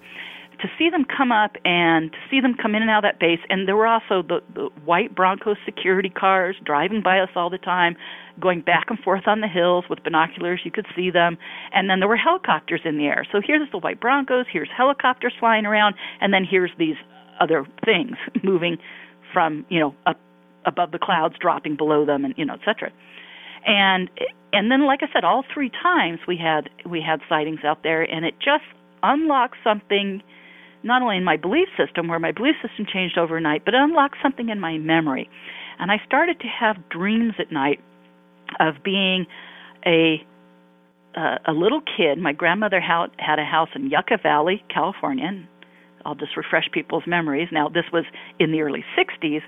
to 0.61 0.69
see 0.79 0.91
them 0.91 1.05
come 1.05 1.31
up 1.31 1.57
and 1.65 2.13
to 2.13 2.19
see 2.31 2.41
them 2.41 2.55
come 2.55 2.75
in 2.75 2.83
and 2.83 2.91
out 2.91 3.05
of 3.05 3.11
that 3.11 3.21
base, 3.21 3.41
and 3.49 3.69
there 3.69 3.77
were 3.77 3.87
also 3.87 4.23
the, 4.23 4.41
the 4.55 4.71
white 4.85 5.15
Bronco 5.15 5.55
security 5.65 6.11
cars 6.11 6.57
driving 6.65 7.03
by 7.03 7.21
us 7.21 7.29
all 7.37 7.51
the 7.51 7.59
time, 7.59 7.97
going 8.41 8.61
back 8.61 8.87
and 8.89 8.99
forth 8.99 9.27
on 9.27 9.41
the 9.41 9.49
hills 9.49 9.85
with 9.89 10.03
binoculars. 10.03 10.61
You 10.65 10.71
could 10.71 10.87
see 10.97 11.11
them, 11.11 11.39
and 11.73 11.89
then 11.89 12.01
there 12.01 12.09
were 12.09 12.17
helicopters 12.17 12.81
in 12.85 12.99
the 12.99 13.07
air. 13.07 13.25
So 13.31 13.41
here's 13.45 13.71
the 13.71 13.79
white 13.79 14.01
Broncos, 14.01 14.47
here's 14.51 14.71
helicopters 14.77 15.33
flying 15.39 15.67
around, 15.67 15.95
and 16.21 16.33
then 16.33 16.45
here's 16.49 16.73
these 16.79 16.97
other 17.41 17.65
things 17.85 18.17
moving 18.43 18.79
from 19.33 19.65
you 19.69 19.79
know 19.79 19.95
up 20.07 20.19
above 20.65 20.91
the 20.91 20.99
clouds, 20.99 21.35
dropping 21.41 21.77
below 21.77 22.05
them, 22.05 22.25
and 22.25 22.35
you 22.37 22.45
know, 22.45 22.55
etc. 22.55 22.91
And 23.67 24.11
and 24.53 24.71
then, 24.71 24.87
like 24.87 25.01
I 25.03 25.13
said, 25.13 25.25
all 25.25 25.45
three 25.53 25.71
times 25.71 26.21
we 26.27 26.37
had 26.37 26.71
we 26.89 27.01
had 27.01 27.21
sightings 27.29 27.61
out 27.65 27.83
there, 27.83 28.03
and 28.03 28.25
it 28.25 28.35
just 28.39 28.65
unlocked 29.03 29.57
something 29.63 30.23
not 30.83 31.03
only 31.03 31.17
in 31.17 31.25
my 31.25 31.37
belief 31.37 31.69
system, 31.77 32.09
where 32.09 32.19
my 32.19 32.33
belief 32.33 32.57
system 32.63 32.87
changed 32.91 33.19
overnight, 33.19 33.65
but 33.65 33.75
it 33.75 33.81
unlocked 33.81 34.19
something 34.23 34.49
in 34.49 34.61
my 34.61 34.79
memory. 34.79 35.29
And 35.79 35.91
I 35.91 35.97
started 36.07 36.41
to 36.41 36.47
have 36.47 36.89
dreams 36.89 37.35
at 37.39 37.53
night 37.53 37.81
of 38.61 38.83
being 38.85 39.27
a 39.87 40.25
uh, 41.17 41.39
a 41.47 41.53
little 41.53 41.81
kid. 41.81 42.19
My 42.19 42.33
grandmother 42.33 42.81
ha- 42.81 43.09
had 43.19 43.39
a 43.39 43.45
house 43.45 43.71
in 43.75 43.91
Yucca 43.91 44.19
Valley, 44.23 44.63
California. 44.73 45.27
And 45.27 45.47
I'll 46.05 46.15
just 46.15 46.37
refresh 46.37 46.71
people's 46.71 47.05
memories. 47.07 47.49
Now, 47.51 47.69
this 47.69 47.87
was 47.93 48.05
in 48.39 48.53
the 48.53 48.61
early 48.61 48.85
60s, 48.97 49.41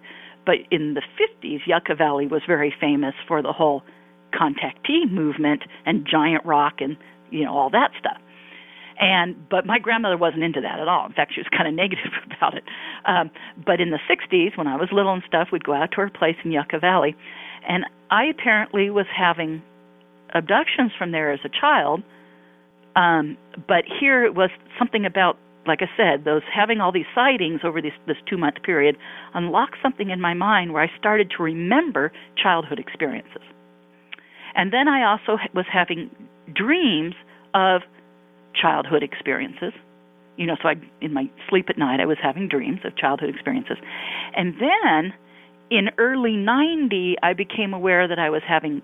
but 0.45 0.57
in 0.71 0.95
the 0.95 1.03
50s, 1.21 1.61
Yucca 1.67 1.95
Valley 1.95 2.27
was 2.27 2.43
very 2.47 2.75
famous 2.81 3.15
for 3.29 3.43
the 3.43 3.53
whole 3.53 3.83
contactee 4.33 5.11
movement 5.11 5.63
and 5.87 6.07
giant 6.11 6.45
rock 6.45 6.75
and 6.81 6.97
you 7.31 7.45
know 7.45 7.53
all 7.53 7.71
that 7.71 7.91
stuff 7.99 8.19
and 9.01 9.49
but 9.49 9.65
my 9.65 9.79
grandmother 9.79 10.19
wasn't 10.19 10.43
into 10.43 10.61
that 10.61 10.79
at 10.79 10.87
all. 10.87 11.07
In 11.07 11.13
fact, 11.13 11.33
she 11.35 11.41
was 11.41 11.49
kind 11.51 11.67
of 11.67 11.75
negative 11.85 12.13
about 12.37 12.55
it. 12.55 12.65
Um, 13.07 13.31
but 13.65 13.81
in 13.81 13.91
the 13.91 13.99
'60s, 14.09 14.57
when 14.57 14.67
I 14.67 14.77
was 14.77 14.91
little 14.93 15.15
and 15.15 15.23
stuff, 15.27 15.49
we'd 15.51 15.65
go 15.65 15.75
out 15.75 15.91
to 15.93 15.97
her 16.03 16.11
place 16.11 16.37
in 16.45 16.53
Yucca 16.53 16.79
Valley, 16.79 17.17
and 17.67 17.85
I 18.11 18.25
apparently 18.27 18.91
was 18.91 19.07
having 19.17 19.63
abductions 20.35 20.93
from 20.97 21.13
there 21.13 21.33
as 21.33 21.41
a 21.45 21.49
child. 21.49 22.03
Um, 22.95 23.37
but 23.67 23.85
here 24.01 24.25
it 24.25 24.35
was 24.35 24.51
something 24.79 25.07
about, 25.07 25.39
like 25.67 25.81
I 25.81 25.89
said, 25.97 26.25
those 26.25 26.43
having 26.53 26.81
all 26.81 26.93
these 26.93 27.07
sightings 27.15 27.61
over 27.65 27.81
this 27.81 27.93
this 28.07 28.17
two 28.29 28.37
month 28.37 28.63
period 28.63 28.97
unlocked 29.33 29.77
something 29.83 30.11
in 30.11 30.21
my 30.21 30.35
mind 30.35 30.73
where 30.73 30.83
I 30.83 30.91
started 30.99 31.33
to 31.37 31.43
remember 31.43 32.13
childhood 32.37 32.79
experiences. 32.79 33.43
And 34.55 34.73
then 34.73 34.89
I 34.89 35.05
also 35.05 35.39
was 35.55 35.67
having 35.73 36.11
dreams 36.53 37.15
of 37.55 37.83
childhood 38.55 39.03
experiences. 39.03 39.73
You 40.37 40.47
know, 40.47 40.57
so 40.63 40.69
I 40.69 40.75
in 41.01 41.13
my 41.13 41.29
sleep 41.49 41.67
at 41.69 41.79
night 41.79 42.01
I 42.01 42.07
was 42.07 42.19
having 42.23 42.49
dreams 42.49 42.81
of 42.85 42.97
childhood 42.97 43.29
experiences. 43.29 43.77
And 44.37 44.55
then 44.55 45.13
in 45.71 45.91
early 45.99 46.37
90 46.37 47.17
I 47.23 47.35
became 47.35 47.75
aware 47.75 48.09
that 48.09 48.19
I 48.19 48.31
was 48.31 48.43
having 48.47 48.83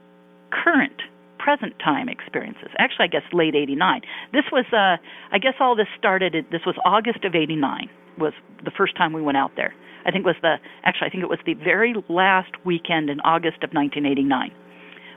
current 0.50 1.02
present 1.38 1.78
time 1.78 2.08
experiences. 2.08 2.68
Actually, 2.78 3.04
I 3.04 3.08
guess 3.08 3.22
late 3.32 3.54
89. 3.54 4.02
This 4.32 4.44
was 4.52 4.66
uh 4.72 4.96
I 5.32 5.38
guess 5.38 5.54
all 5.60 5.76
this 5.76 5.88
started 5.98 6.34
this 6.50 6.62
was 6.66 6.76
August 6.84 7.24
of 7.24 7.34
89 7.34 7.88
was 8.18 8.32
the 8.64 8.70
first 8.70 8.96
time 8.96 9.12
we 9.12 9.22
went 9.22 9.36
out 9.36 9.52
there. 9.56 9.74
I 10.04 10.10
think 10.10 10.24
was 10.24 10.36
the 10.42 10.56
actually 10.84 11.06
I 11.08 11.10
think 11.10 11.22
it 11.22 11.30
was 11.30 11.40
the 11.46 11.54
very 11.54 11.94
last 12.08 12.52
weekend 12.64 13.10
in 13.10 13.20
August 13.20 13.62
of 13.62 13.70
1989 13.72 14.52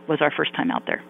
was 0.08 0.20
our 0.22 0.32
first 0.36 0.56
time 0.56 0.72
out 0.72 0.84
there 0.88 1.04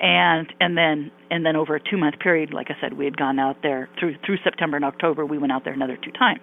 and 0.00 0.52
and 0.60 0.76
then 0.76 1.10
and 1.30 1.44
then 1.44 1.56
over 1.56 1.76
a 1.76 1.80
two 1.80 1.96
month 1.96 2.18
period, 2.18 2.52
like 2.52 2.68
I 2.70 2.80
said, 2.80 2.94
we 2.94 3.04
had 3.04 3.16
gone 3.16 3.38
out 3.38 3.56
there 3.62 3.88
through 3.98 4.16
through 4.24 4.38
September 4.44 4.76
and 4.76 4.84
October. 4.84 5.24
We 5.26 5.38
went 5.38 5.52
out 5.52 5.64
there 5.64 5.72
another 5.72 5.96
two 5.96 6.12
times, 6.12 6.42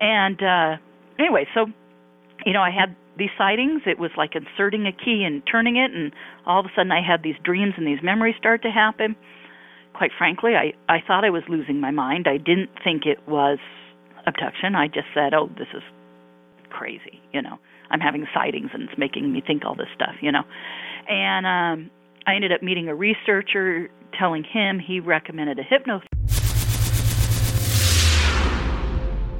and 0.00 0.42
uh, 0.42 0.76
anyway, 1.18 1.46
so 1.54 1.66
you 2.46 2.52
know, 2.52 2.62
I 2.62 2.70
had 2.70 2.94
these 3.16 3.30
sightings. 3.36 3.82
It 3.86 3.98
was 3.98 4.10
like 4.16 4.34
inserting 4.34 4.86
a 4.86 4.92
key 4.92 5.24
and 5.26 5.42
turning 5.50 5.76
it, 5.76 5.90
and 5.92 6.12
all 6.46 6.60
of 6.60 6.66
a 6.66 6.70
sudden, 6.74 6.92
I 6.92 7.02
had 7.06 7.22
these 7.22 7.36
dreams 7.42 7.74
and 7.76 7.86
these 7.86 8.02
memories 8.02 8.36
start 8.38 8.62
to 8.62 8.70
happen. 8.70 9.16
Quite 9.94 10.12
frankly, 10.16 10.52
I 10.54 10.72
I 10.88 10.98
thought 11.06 11.24
I 11.24 11.30
was 11.30 11.42
losing 11.48 11.80
my 11.80 11.90
mind. 11.90 12.26
I 12.28 12.38
didn't 12.38 12.70
think 12.84 13.06
it 13.06 13.18
was 13.26 13.58
abduction. 14.26 14.74
I 14.76 14.86
just 14.86 15.08
said, 15.14 15.34
"Oh, 15.34 15.48
this 15.58 15.68
is 15.74 15.82
crazy," 16.70 17.20
you 17.32 17.42
know. 17.42 17.58
I'm 17.90 18.00
having 18.00 18.26
sightings 18.34 18.70
and 18.74 18.82
it's 18.82 18.98
making 18.98 19.32
me 19.32 19.40
think 19.44 19.64
all 19.64 19.74
this 19.74 19.88
stuff, 19.94 20.14
you 20.20 20.30
know. 20.30 20.42
And 21.08 21.46
um 21.46 21.90
I 22.28 22.34
ended 22.34 22.52
up 22.52 22.62
meeting 22.62 22.88
a 22.88 22.94
researcher 22.94 23.88
telling 24.18 24.44
him 24.44 24.78
he 24.78 25.00
recommended 25.00 25.58
a 25.58 25.64
hypnotherapy. 25.64 26.04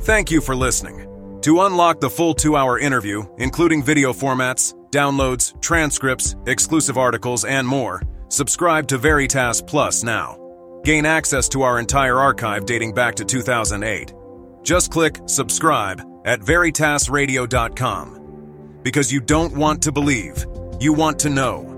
Thank 0.01 0.31
you 0.31 0.41
for 0.41 0.57
listening. 0.57 1.05
To 1.43 1.61
unlock 1.61 2.01
the 2.01 2.09
full 2.09 2.33
two 2.33 2.57
hour 2.57 2.79
interview, 2.79 3.25
including 3.37 3.83
video 3.83 4.15
formats, 4.15 4.73
downloads, 4.91 5.53
transcripts, 5.61 6.35
exclusive 6.47 6.97
articles, 6.97 7.45
and 7.45 7.69
more, 7.69 8.01
subscribe 8.31 8.89
to 8.89 8.97
Veritas 8.97 9.61
Plus 9.61 10.03
now. 10.03 10.39
Gain 10.83 11.05
access 11.05 11.47
to 11.51 11.61
our 11.61 11.79
entire 11.79 12.17
archive 12.17 12.65
dating 12.65 12.95
back 12.95 13.15
to 13.17 13.25
2008. 13.27 14.15
Just 14.63 14.91
click 14.91 15.19
subscribe 15.27 16.01
at 16.25 16.41
veritasradio.com. 16.41 18.79
Because 18.83 19.13
you 19.13 19.21
don't 19.21 19.55
want 19.55 19.83
to 19.83 19.93
believe, 19.93 20.47
you 20.81 20.95
want 20.95 21.19
to 21.19 21.29
know. 21.29 21.78